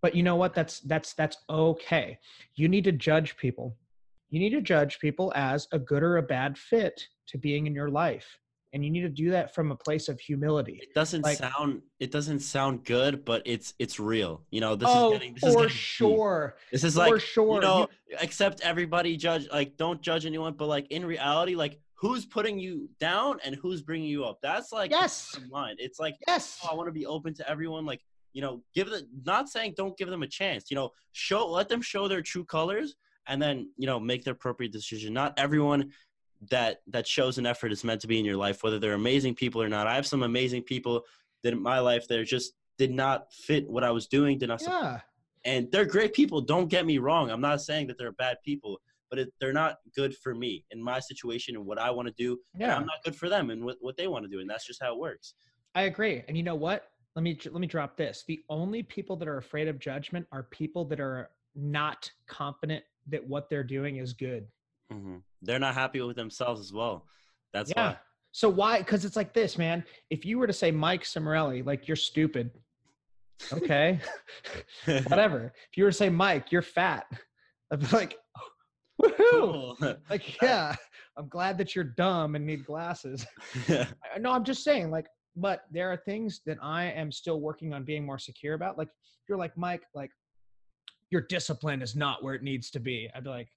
[0.00, 0.54] But you know what?
[0.54, 2.18] That's that's that's okay.
[2.54, 3.76] You need to judge people.
[4.30, 7.74] You need to judge people as a good or a bad fit to being in
[7.74, 8.38] your life.
[8.74, 10.78] And you need to do that from a place of humility.
[10.82, 14.44] it doesn't Like- sound it doesn't sound good, but it's it's real.
[14.50, 15.70] You know, this oh, is getting this is for deep.
[15.70, 16.56] sure.
[16.70, 17.54] This is For like sure.
[17.54, 17.88] you know,
[18.20, 22.88] accept everybody, judge like don't judge anyone, but like in reality, like who's putting you
[23.00, 24.38] down and who's bringing you up.
[24.40, 25.38] That's like Yes.
[25.50, 25.76] line.
[25.78, 26.58] It's like Yes.
[26.64, 27.84] oh, I want to be open to everyone.
[27.86, 28.02] Like
[28.34, 30.70] you know, give the not saying don't give them a chance.
[30.70, 32.94] You know, show let them show their true colors,
[33.26, 35.12] and then you know make the appropriate decision.
[35.12, 35.90] Not everyone
[36.50, 39.34] that that shows an effort is meant to be in your life, whether they're amazing
[39.34, 39.86] people or not.
[39.88, 41.04] I have some amazing people
[41.42, 44.60] that in my life that just did not fit what I was doing, did not
[44.60, 45.00] support Yeah.
[45.44, 46.40] and they're great people.
[46.40, 47.28] Don't get me wrong.
[47.30, 48.80] I'm not saying that they're bad people,
[49.10, 52.14] but it, they're not good for me in my situation and what I want to
[52.16, 52.38] do.
[52.54, 52.76] And Yeah.
[52.76, 54.82] I'm not good for them and what, what they want to do, and that's just
[54.82, 55.34] how it works.
[55.74, 56.22] I agree.
[56.28, 56.88] And you know what?
[57.16, 58.24] Let me let me drop this.
[58.28, 63.26] The only people that are afraid of judgment are people that are not confident that
[63.26, 64.46] what they're doing is good.
[64.90, 67.06] hmm They're not happy with themselves as well.
[67.52, 67.96] That's yeah.
[68.32, 68.78] So why?
[68.78, 69.82] Because it's like this, man.
[70.10, 72.50] If you were to say Mike Cimorelli, like you're stupid.
[73.52, 73.98] Okay.
[74.84, 75.52] Whatever.
[75.70, 77.06] If you were to say Mike, you're fat.
[77.72, 78.16] I'd be like,
[79.00, 79.30] woohoo.
[79.30, 79.76] Cool.
[80.10, 80.74] Like, yeah,
[81.16, 83.26] I'm glad that you're dumb and need glasses.
[83.68, 83.86] I-
[84.20, 87.84] no, I'm just saying, like, but there are things that I am still working on
[87.84, 88.76] being more secure about.
[88.78, 88.88] Like,
[89.28, 90.10] you're like, Mike, like,
[91.10, 93.08] your discipline is not where it needs to be.
[93.14, 93.48] I'd be like,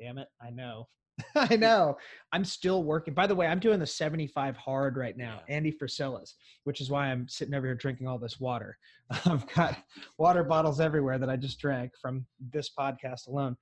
[0.00, 0.86] damn it, I know.
[1.34, 1.96] I know.
[2.32, 3.14] I'm still working.
[3.14, 5.40] By the way, I'm doing the 75 hard right now.
[5.48, 8.76] Andy Frisella's, which is why I'm sitting over here drinking all this water.
[9.24, 9.78] I've got
[10.18, 13.56] water bottles everywhere that I just drank from this podcast alone.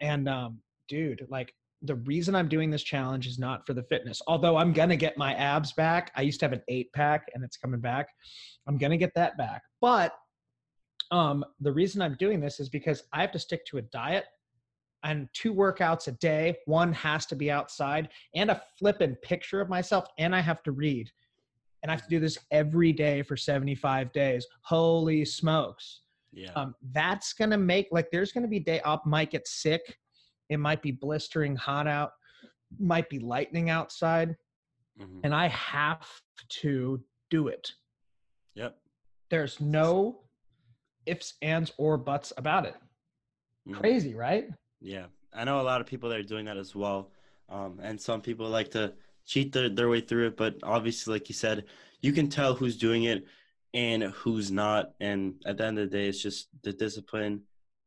[0.00, 1.52] And um, dude, like
[1.82, 4.22] the reason I'm doing this challenge is not for the fitness.
[4.26, 6.10] Although I'm gonna get my abs back.
[6.16, 8.08] I used to have an eight pack and it's coming back.
[8.66, 9.62] I'm gonna get that back.
[9.80, 10.12] But
[11.12, 14.24] Um, the reason I'm doing this is because I have to stick to a diet
[15.04, 16.56] and two workouts a day.
[16.66, 20.72] One has to be outside and a flippin' picture of myself, and I have to
[20.72, 21.10] read.
[21.82, 24.46] And I have to do this every day for 75 days.
[24.62, 26.00] Holy smokes.
[26.32, 26.52] Yeah.
[26.54, 29.98] Um, that's gonna make like there's gonna be day up, might get sick,
[30.48, 32.12] it might be blistering hot out,
[32.78, 34.36] might be lightning outside,
[35.00, 35.20] Mhm.
[35.24, 36.20] and I have
[36.62, 37.72] to do it.
[38.54, 38.78] Yep.
[39.30, 40.24] There's no
[41.06, 42.74] ifs, ands, or buts about it.
[43.68, 43.74] Mhm.
[43.78, 44.48] Crazy, right?
[44.80, 47.10] Yeah, I know a lot of people that are doing that as well,
[47.48, 50.36] um, and some people like to cheat their, their way through it.
[50.36, 51.64] But obviously, like you said,
[52.02, 53.24] you can tell who's doing it
[53.74, 54.92] and who's not.
[55.00, 57.42] And at the end of the day, it's just the discipline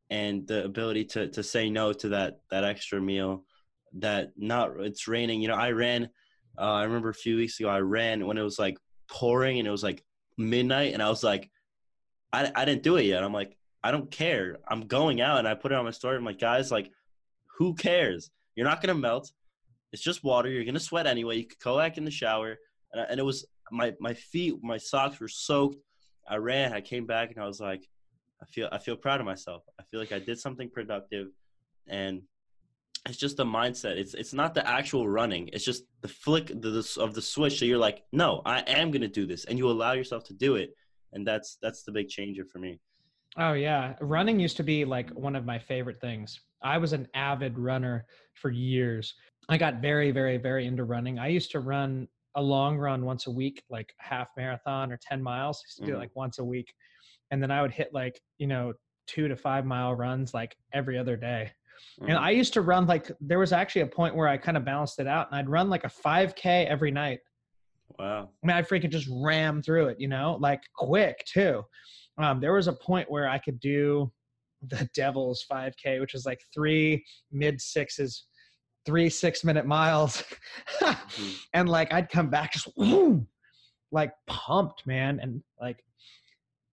[0.09, 3.45] and the ability to to say no to that that extra meal.
[3.93, 5.41] That not it's raining.
[5.41, 6.09] You know, I ran.
[6.57, 8.77] Uh, I remember a few weeks ago, I ran when it was like
[9.09, 10.03] pouring and it was like
[10.37, 11.49] midnight, and I was like,
[12.33, 13.23] I I didn't do it yet.
[13.23, 13.55] I'm like.
[13.83, 14.57] I don't care.
[14.67, 16.17] I'm going out and I put it on my story.
[16.17, 16.91] I'm like, guys, like,
[17.57, 18.29] who cares?
[18.55, 19.31] You're not gonna melt.
[19.91, 20.49] It's just water.
[20.49, 21.37] You're gonna sweat anyway.
[21.37, 22.57] You could go back in the shower.
[22.91, 25.77] And, I, and it was my my feet, my socks were soaked.
[26.27, 26.73] I ran.
[26.73, 27.87] I came back and I was like,
[28.41, 29.63] I feel I feel proud of myself.
[29.79, 31.27] I feel like I did something productive,
[31.87, 32.21] and
[33.07, 33.97] it's just the mindset.
[33.97, 35.49] It's it's not the actual running.
[35.53, 37.59] It's just the flick the, the, of the switch.
[37.59, 40.55] So you're like, no, I am gonna do this, and you allow yourself to do
[40.55, 40.75] it.
[41.13, 42.79] And that's that's the big changer for me.
[43.37, 46.39] Oh yeah, running used to be like one of my favorite things.
[46.61, 49.13] I was an avid runner for years.
[49.47, 51.19] I got very, very, very into running.
[51.19, 55.21] I used to run a long run once a week, like half marathon or 10
[55.21, 55.57] miles.
[55.57, 55.99] I used to do it Mhm.
[55.99, 56.73] like once a week.
[57.31, 58.73] And then I would hit like, you know,
[59.07, 61.51] two to five mile runs like every other day.
[62.01, 62.21] And Mhm.
[62.21, 64.99] I used to run like there was actually a point where I kind of balanced
[64.99, 67.19] it out and I'd run like a 5K every night.
[67.97, 68.29] wow.
[68.43, 71.63] I mean, I freaking just ram through it, you know, like quick too.
[72.19, 74.11] Um, there was a point where I could do
[74.61, 78.25] the Devils 5K, which is like three mid sixes,
[78.85, 80.23] three six minute miles.
[80.81, 81.35] Mhm.
[81.53, 83.25] and like I'd come back just woo,
[83.91, 85.19] like pumped, man.
[85.21, 85.83] And like,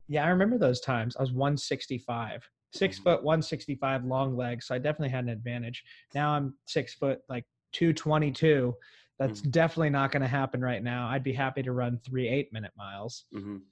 [0.08, 1.16] yeah, I remember those times.
[1.16, 3.02] I was 165, 6 Mhm.
[3.02, 4.66] foot, 165 long legs.
[4.66, 5.84] So I definitely had an advantage.
[6.14, 8.74] Now I'm six foot, like 222.
[9.18, 9.50] That's Mhm.
[9.52, 11.08] definitely not going to happen right now.
[11.08, 13.24] I'd be happy to run three eight minute miles.
[13.32, 13.62] Mhm.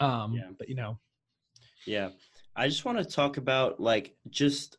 [0.00, 0.50] Um, Yeah.
[0.58, 0.98] but you know,
[1.84, 2.10] Yeah,
[2.54, 4.78] I just want to talk about like just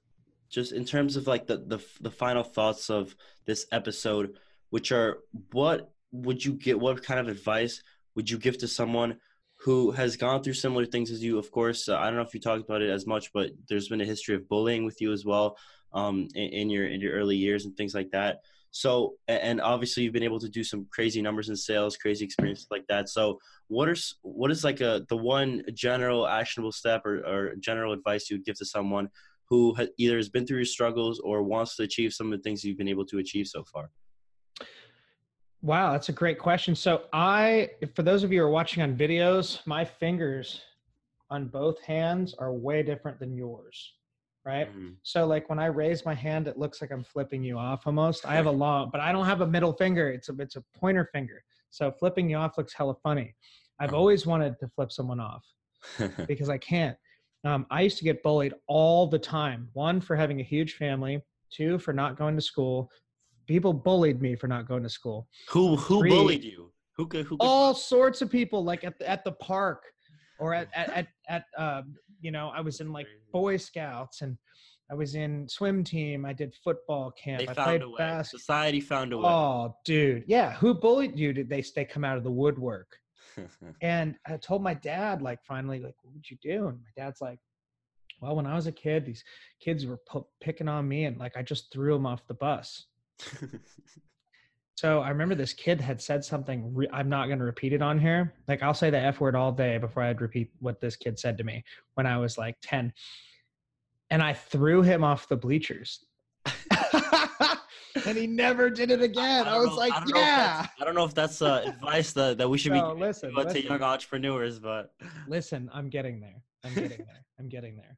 [0.50, 4.38] just in terms of like the the the final thoughts of this episode,
[4.70, 5.20] which are
[5.52, 6.80] what would you get?
[6.80, 7.82] What kind of advice
[8.16, 9.18] would you give to someone
[9.60, 11.38] who has gone through similar things as you?
[11.38, 13.90] Of course, uh, I don't know if you talked about it as much, but there's
[13.90, 15.58] been a history of bullying with you as well
[15.94, 18.42] um, in, in your in your early years and things like that.
[18.72, 22.68] So, and obviously, you've been able to do some crazy numbers in sales, crazy experiences
[22.70, 23.10] like that.
[23.10, 27.94] So, what are what is like a the one general actionable step or, or general
[27.94, 29.10] advice you would give to someone
[29.50, 32.64] who either has been through your struggles or wants to achieve some of the things
[32.64, 33.90] you've been able to achieve so far?
[35.62, 36.76] wow, that's a great question.
[36.76, 40.62] So I, for those of you who are watching on videos, my fingers
[41.30, 43.94] on both hands are way different than yours,
[44.48, 44.74] right?
[44.74, 44.96] Mhm.
[45.04, 48.26] So like when I raise my hand, it looks like I'm flipping you off almost.
[48.26, 50.10] I have a long, but I don't have a middle finger.
[50.10, 51.44] It's a it's a pointer finger.
[51.70, 53.36] So flipping you off looks hella funny.
[53.80, 53.98] I've Uh-huh.
[54.00, 55.44] always wanted to flip someone off
[56.28, 56.98] because I can't.
[57.44, 59.70] Um, I used to get bullied all the time.
[59.74, 61.22] One for having a huge family.
[61.52, 62.90] Two for not going to school.
[63.48, 65.28] People bullied me for not going to school.
[65.50, 66.10] who who Three.
[66.10, 66.72] bullied you?
[66.96, 69.84] Who could who All sorts of people, like at the, at the park,
[70.40, 74.38] or at at at, at um, you know, I was in like Boy Scouts and
[74.90, 76.26] I was in swim team.
[76.26, 77.40] I did football camp.
[77.40, 77.96] they I found played a way.
[77.98, 78.40] basketball.
[78.40, 79.26] Society found a way.
[79.28, 80.54] Oh, dude, yeah.
[80.54, 81.34] Who bullied you?
[81.34, 82.98] Did they they come out of the woodwork?
[83.82, 86.70] And I told my dad, like, finally, like, what would you do?
[86.70, 87.38] And my dad's like,
[88.20, 89.24] well, when I was a kid, these
[89.60, 92.88] kids were pu- picking on me, and like, I just threw them off the bus.
[94.78, 96.72] So I remember this kid had said something.
[96.72, 98.36] Re- I'm not going to repeat it on here.
[98.48, 101.36] Like, I'll say the F word all day before I'd repeat what this kid said
[101.40, 101.64] to me
[101.96, 102.94] when I was like 10.
[104.12, 106.06] And I threw him off the bleachers.
[108.06, 109.48] and he never did it again.
[109.48, 110.68] I, don't was know- like, I don't know if yeah.
[110.80, 113.54] I don't know if that's uh, advice that, that we should No, be listen, giving
[113.54, 114.94] to young entrepreneurs, but
[115.28, 116.44] Listen, I'm getting there.
[116.64, 117.26] I'm getting there.
[117.40, 117.98] I'm getting there.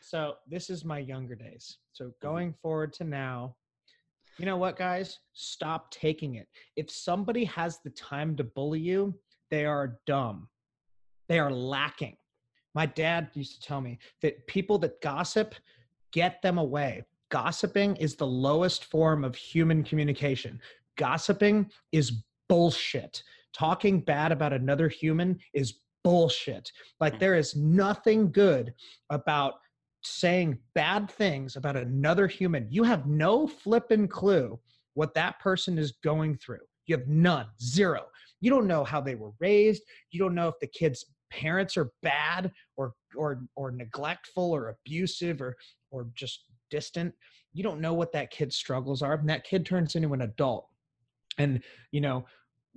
[0.00, 1.78] So this is my younger days.
[1.92, 3.54] So going forward to now,
[4.38, 5.18] you know what, guys?
[5.32, 6.46] Stop taking it.
[6.76, 9.14] If somebody has the time to bully you,
[9.50, 10.48] they are dumb.
[11.28, 12.16] They are lacking.
[12.74, 15.54] My dad used to tell me that people that gossip,
[16.12, 17.02] get them away.
[17.30, 20.60] Gossiping is the lowest form of human communication.
[20.96, 23.22] Gossiping is bullshit.
[23.52, 26.70] Talking bad about another human is bullshit.
[27.00, 27.18] Like Mhm.
[27.18, 28.72] there is nothing good
[29.10, 29.60] about
[30.02, 32.66] saying bad things about another human.
[32.70, 34.58] You have no flippin' clue
[34.94, 36.58] what that person is going through.
[36.86, 38.06] You have none, zero.
[38.40, 39.82] You don't know how they were raised.
[40.10, 45.42] You don't know if the kid's parents are bad or or or neglectful or abusive
[45.42, 45.56] or
[45.90, 47.14] or just distant.
[47.52, 49.14] You don't know what that kid's struggles are.
[49.14, 50.68] And that kid turns into an adult.
[51.38, 52.26] And you know,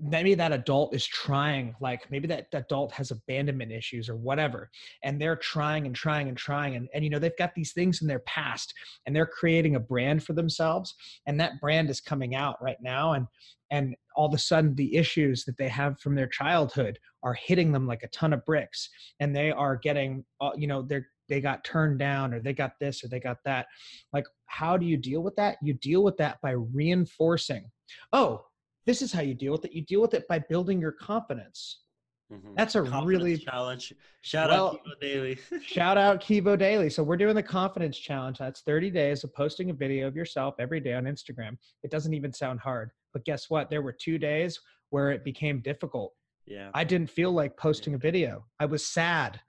[0.02, 4.70] maybe that adult is trying like maybe that adult has abandonment issues or whatever
[5.04, 8.02] and they're trying and trying and trying and, and you know they've got these things
[8.02, 8.74] in their past
[9.06, 10.96] and they're creating a brand for themselves
[11.28, 13.28] and that brand is coming out right now and
[13.70, 17.72] and all of a sudden the issues that they have from their childhood are hitting
[17.72, 18.90] them like a ton of bricks
[19.20, 22.74] and they are getting uh, you know they're they got turned down or they got
[22.82, 23.68] this or they got that.
[24.12, 25.56] Like how do you deal with that?
[25.64, 27.72] You deal with that by reinforcing
[28.12, 28.44] oh
[28.92, 29.72] this is how you deal with it.
[29.72, 31.84] You deal with it by building your confidence.
[32.30, 32.56] Mhm.
[32.58, 33.94] that's a Confidence really challenge.
[34.22, 35.40] Shout Well, out Kivo Daily.
[35.66, 36.90] shout out kivo daily.
[36.90, 38.38] So we're doing the confidence challenge.
[38.38, 41.58] That's 30 days of posting a video of yourself every day on instagram.
[41.84, 42.92] It doesn't even sound hard.
[43.14, 43.70] But guess what?
[43.70, 44.60] There were two days
[44.92, 46.14] where it became difficult.
[46.46, 46.70] Yeah.
[46.74, 48.46] i didn't feel like posting a video.
[48.60, 49.40] I was sad.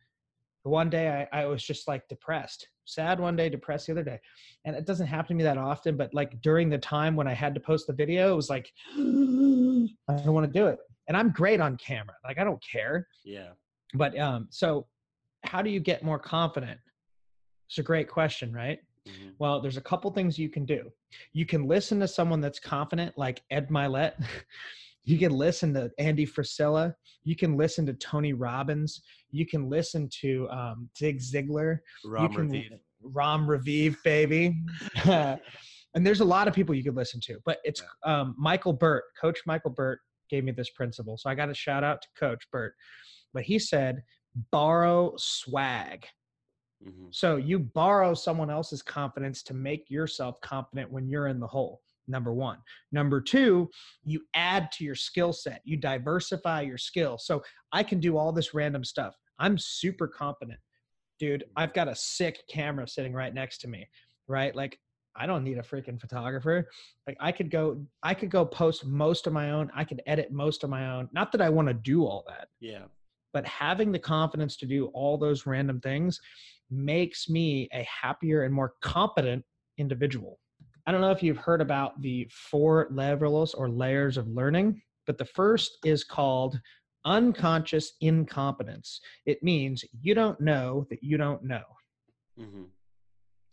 [0.64, 4.18] One day I, I was just like depressed sad one day depressed the other day.
[4.64, 7.32] And it doesn't happen to me that often but like during the time when i
[7.34, 10.78] had to post the video it was like i don't want to do it.
[11.08, 13.06] And i'm great on camera like i don't care.
[13.24, 13.50] Yeah.
[13.94, 14.86] but um so
[15.44, 16.78] how do you get more confident?
[17.68, 18.78] It's a great question right?
[19.08, 19.32] Mhm.
[19.38, 20.90] well there's a couple things you can do.
[21.32, 24.12] You can listen to someone that's confident like ed mylett
[25.04, 26.94] you can listen to andy frisella.
[27.24, 29.02] You can listen to tony robbins.
[29.30, 31.78] You can listen to um, zig ziglar.
[32.04, 32.78] Ram you can Raviv.
[33.02, 34.56] ram raviv baby.
[35.94, 39.04] And there's a lot of people you could listen to but it's um, michael burt
[39.20, 40.00] coach michael burt
[40.30, 42.74] gave me this principle so i got a shout out to coach burt.
[43.34, 44.02] But he said
[44.50, 46.06] borrow swag.
[46.82, 47.14] Mhm.
[47.14, 51.80] so you borrow someone else's confidence to make yourself confident when you're in the hole.
[52.12, 52.58] Number one.
[52.92, 53.68] Number two,
[54.04, 55.62] you add to your skill set.
[55.64, 57.18] You diversify your skill.
[57.18, 57.42] So
[57.72, 59.16] I can do all this random stuff.
[59.40, 60.60] I'm super competent.
[61.18, 63.88] Dude, I've got a sick camera sitting right next to me,
[64.28, 64.54] right?
[64.54, 64.78] Like
[65.16, 66.68] I don't need a freaking photographer.
[67.06, 69.70] Like I could go I could go post most of my own.
[69.74, 71.08] I could edit most of my own.
[71.12, 72.84] Not that I want to do all that Yeah.
[73.32, 76.20] but having the confidence to do all those random things
[76.70, 79.44] makes me a happier and more competent
[79.78, 80.38] individual.
[80.86, 85.18] I don't know if you've heard about the four levels or layers of learning, but
[85.18, 86.60] the first is called
[87.04, 89.00] unconscious incompetence.
[89.26, 91.62] It means you don't know that you don't know.
[92.38, 92.64] hmm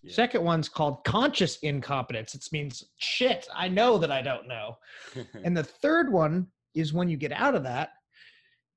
[0.01, 0.13] Yeah.
[0.13, 2.34] Second one's called conscious incompetence.
[2.36, 4.77] It means shit, I know that I don't know.
[5.43, 7.89] And the third one is when you get out of that,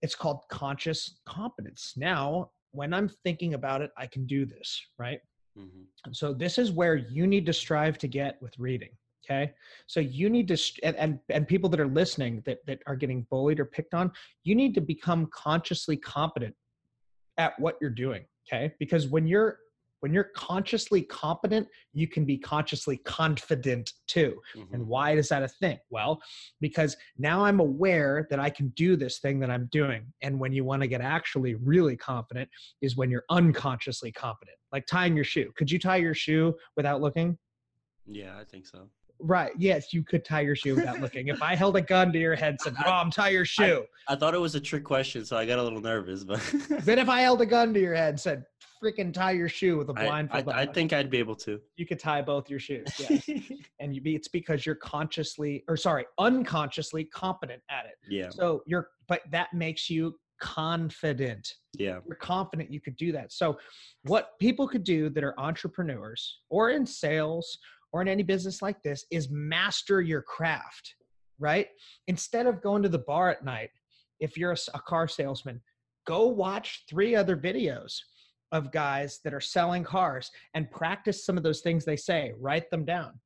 [0.02, 1.94] it's called conscious competence.
[1.96, 5.20] Now, when I'm thinking about it, I can do this, right?
[5.58, 5.86] Mhm.
[6.04, 8.90] And so this is where you need to strive to get with reading.
[9.24, 9.52] Okay.
[9.86, 13.24] So you need to, and, and, and people that are listening that, that are getting
[13.30, 14.10] bullied or picked on,
[14.42, 16.54] you need to become consciously competent
[17.38, 18.24] at what you're doing.
[18.46, 18.74] Okay.
[18.80, 19.58] Because when you're,
[20.02, 24.42] when you're consciously competent, you can be consciously confident too.
[24.72, 24.86] And Mhm.
[24.86, 25.78] why is that a thing?
[25.90, 26.20] Well,
[26.60, 30.12] because now I'm aware that I can do this thing that I'm doing.
[30.20, 32.50] And when you want to get actually really confident
[32.80, 35.52] is when you're unconsciously competent, like tying your shoe.
[35.56, 37.38] Could you tie your shoe without looking?
[38.04, 38.90] Yeah, I think so.
[39.22, 39.52] Right.
[39.56, 41.28] Yes, you could tie your shoe without looking.
[41.28, 43.84] If I held a gun to your head and said, Mom, tie your shoe.
[44.08, 46.40] I thought it was a trick question, so I got a little nervous, but
[46.82, 48.44] Then if I held a gun to your head and said,
[48.82, 51.60] freaking tie your shoe with a blindfold I on," think I'd be able to.
[51.76, 52.88] you could tie both your shoes.
[52.98, 53.28] Yes.
[53.78, 57.92] and you be, it's because you're consciously, or sorry, unconsciously competent at it.
[58.08, 61.48] yeah, So you're, but that makes you confident.
[61.78, 62.00] yeah.
[62.04, 63.32] You're confident you could do that.
[63.32, 63.56] So,
[64.02, 67.58] what people could do that are entrepreneurs or in sales
[67.92, 70.94] or in any business like this is master your craft,
[71.38, 71.68] right?
[72.08, 73.70] Instead of going to the bar at night,
[74.20, 75.60] if you're a car salesman,
[76.06, 77.98] go watch three other videos
[78.52, 82.70] of guys that are selling cars and practice some of those things they say, write
[82.70, 83.18] them down.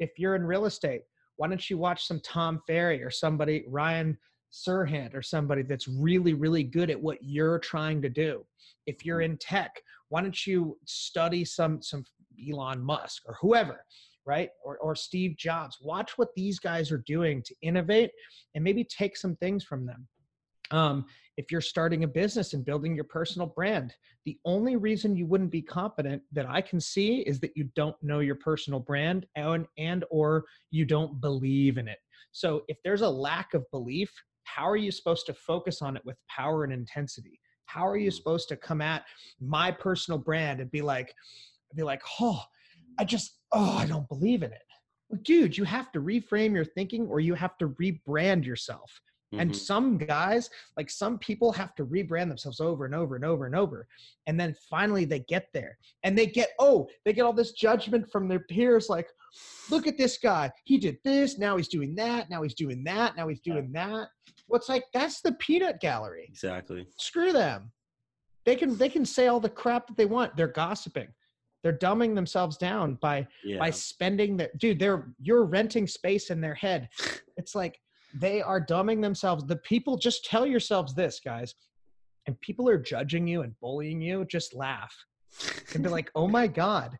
[0.00, 1.02] If you're in real estate,
[1.36, 4.18] why don't you watch some Tom Ferry or somebody, Ryan
[4.52, 8.44] Serhant or somebody that's really, really good at what you're trying to do?
[8.86, 9.32] If you're hmm.
[9.32, 12.04] in tech, why don't you study some some
[12.50, 13.84] Elon Musk or whoever,
[14.26, 14.50] right?
[14.64, 15.78] Or or Steve Jobs.
[15.80, 18.10] Watch what these guys are doing to innovate
[18.54, 20.06] and maybe take some things from them.
[20.70, 21.04] Um,
[21.36, 23.92] if you're starting a business and building your personal brand,
[24.24, 27.96] the only reason you wouldn't be competent that I can see is that you don't
[28.02, 31.98] know your personal brand and and or you don't believe in it.
[32.32, 34.12] So if there's a lack of belief,
[34.44, 37.40] how are you supposed to focus on it with power and intensity?
[37.66, 38.14] How are you Mm.
[38.14, 39.04] supposed to come at
[39.40, 41.14] my personal brand and be like,
[41.74, 42.42] be like, oh,
[42.98, 44.62] I just, oh, I don't believe in it.
[45.08, 49.00] Well, dude, you have to reframe your thinking or you have to rebrand yourself.
[49.36, 49.56] And Mhm.
[49.56, 53.56] some guys, like some people, have to rebrand themselves over and over and over and
[53.56, 53.88] over.
[54.28, 58.08] And then finally they get there and they get, oh, they get all this judgment
[58.12, 59.08] from their peers like,
[59.70, 60.52] look at this guy.
[60.64, 61.36] He did this.
[61.36, 62.30] Now he's doing that.
[62.30, 63.16] Now he's doing that.
[63.16, 64.08] Now he's doing that.
[64.46, 66.26] What's like, that's the peanut gallery.
[66.28, 66.86] exactly.
[66.98, 67.72] Screw them.
[68.44, 70.36] They can they can say all the crap that they want.
[70.36, 71.08] They're gossiping.
[71.64, 73.58] They're dumbing themselves down by Yeah.
[73.58, 76.88] by spending their dude they're you're renting space in their head
[77.36, 77.80] it's like
[78.14, 81.54] they are dumbing themselves the people just tell yourselves this guys
[82.26, 84.94] and people are judging you and bullying you just laugh
[85.74, 86.96] and be like oh my god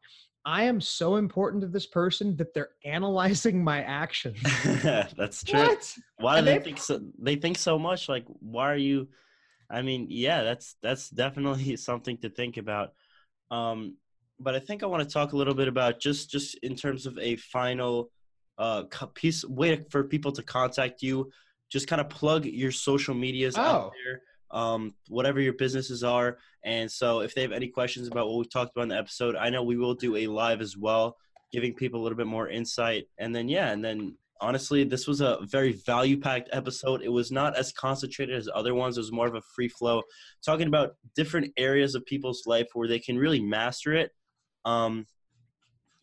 [0.47, 4.39] i am so important to this person that they're analyzing my actions
[5.17, 5.61] That's true.
[5.61, 7.01] what Why do they they- think so?
[7.21, 8.09] They think so much.
[8.09, 9.09] Like, why are you?
[9.71, 12.93] I mean, yeah, that's that's definitely something to think about.
[13.51, 13.97] Um,
[14.41, 17.07] but I think I want to talk a little bit about just just in terms
[17.07, 18.11] of a final
[18.59, 21.31] uh piece way for people to contact you.
[21.71, 23.63] Just kind of plug your social medias Oh.
[23.63, 24.21] out there,
[24.51, 26.39] um, whatever your businesses are.
[26.63, 29.35] And so, if they have any questions about what we talked about in the episode,
[29.37, 31.17] I know we will do a live as well,
[31.53, 33.07] giving people a little bit more insight.
[33.19, 37.03] And then, yeah, and then honestly, this was a very value packed episode.
[37.03, 38.97] It was not as concentrated as other ones.
[38.97, 40.03] It was more of a free flow,
[40.45, 44.11] talking about different areas of people's life where they can really master it.
[44.65, 45.07] Um,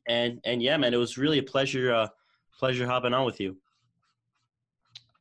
[0.07, 2.07] and and yeah, man, it was really a pleasure uh,
[2.57, 3.57] pleasure hopping on with you.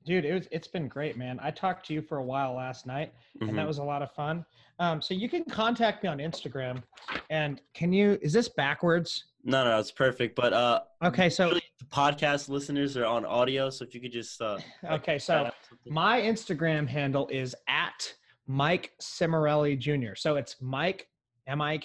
[0.04, 2.86] dude it was it's been great man i talked to you for a while last
[2.86, 3.12] night
[3.42, 3.66] and that Mhm.
[3.66, 4.44] was a lot of fun
[4.78, 6.82] um, so you can contact me on instagram
[7.28, 10.36] and can you is this backwards No, no, it's perfect.
[10.36, 11.60] But uh, okay so the
[11.92, 14.58] podcast listeners are on audio, so if you could just uh,
[14.90, 15.50] okay so
[15.86, 18.14] my instagram handle is at
[18.46, 21.08] mike cimorelli jr so it's Mike
[21.54, 21.84] mike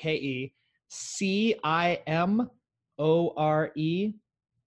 [0.92, 1.56] m-i-k-e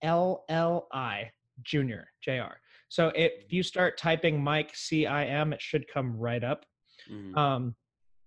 [0.03, 1.31] c-i-m-o-r-e-l-l-i
[1.64, 2.55] junior jr
[2.89, 6.64] so if you start typing mike c-i-m it should come right up.
[7.11, 7.37] Mhm.
[7.37, 7.75] um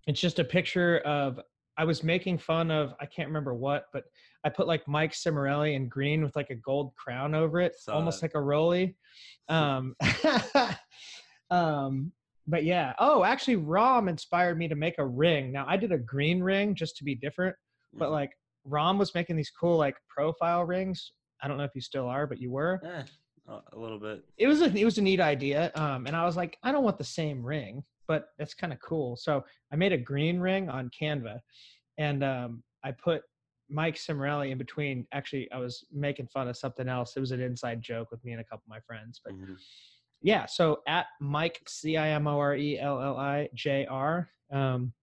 [0.08, 1.40] it's just a picture of
[1.78, 4.04] i was making fun of i can't remember what but
[4.44, 7.94] i put like mike cimorelli in green with like a gold crown over it Saw
[7.94, 8.26] almost that.
[8.28, 8.96] like a rolly.
[9.50, 9.96] Um
[11.50, 12.12] um
[12.48, 12.94] but yeah.
[12.98, 15.52] Oh actually rom inspired me to make a ring.
[15.52, 17.56] Now i did a green ring just to be different
[17.94, 18.14] but Mhm.
[18.14, 21.12] like rom was making these cool like profile rings.
[21.42, 22.80] I don't know if you still are but you were.
[22.86, 23.04] Eh,
[23.48, 24.24] a- little bit.
[24.38, 26.84] it was a it was a neat idea um and i was like i don't
[26.84, 29.16] want the same ring but that's kind of cool.
[29.18, 31.40] So i made a green ring on canva
[31.98, 33.24] and um i put
[33.70, 35.06] mike cimorelli in between.
[35.12, 37.18] Actually i was making fun of something else.
[37.18, 39.58] It was an inside joke with me and a couple of my friends but Mhm.
[40.22, 44.94] yeah so at mike c-i-m-o-r-e-l-l-i-j-r um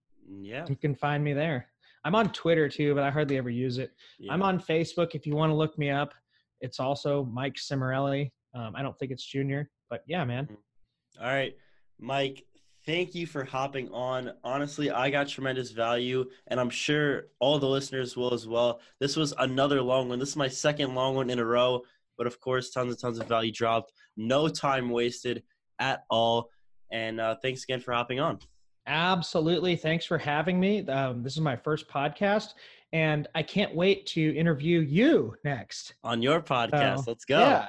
[0.41, 1.68] Yeah, you can find me there
[2.05, 3.91] i'm on twitter too but i hardly ever use it
[4.29, 6.13] I'm on Facebook if you want to look me up.
[6.61, 8.31] It's also Mike Cimorelli.
[8.53, 10.47] Um, I don't think it's Junior, but yeah, man.
[11.21, 11.55] All right,
[11.99, 12.45] Mike,
[12.85, 14.31] thank you for hopping on.
[14.43, 18.81] Honestly, I got tremendous value, and I'm sure all the listeners will as well.
[18.99, 20.19] This was another long one.
[20.19, 21.81] This is my second long one in a row,
[22.17, 23.93] but of course, tons and tons of value dropped.
[24.17, 25.43] No time wasted
[25.79, 26.49] at all.
[26.91, 28.39] And uh, thanks again for hopping on.
[28.87, 29.75] Absolutely.
[29.75, 30.85] Thanks for having me.
[30.87, 32.53] Um, this is my first podcast,
[32.93, 35.93] and I can't wait to interview you next.
[36.03, 36.97] On your podcast.
[36.97, 37.39] So, Let's go.
[37.39, 37.67] Yeah.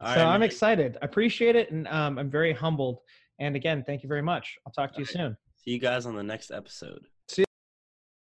[0.00, 0.96] All so right, I'm excited.
[1.02, 3.00] I appreciate it, and um, I'm very humbled.
[3.40, 4.58] And again, thank you very much.
[4.66, 5.36] I'll talk to you All soon.
[5.56, 7.06] See you guys on the next episode.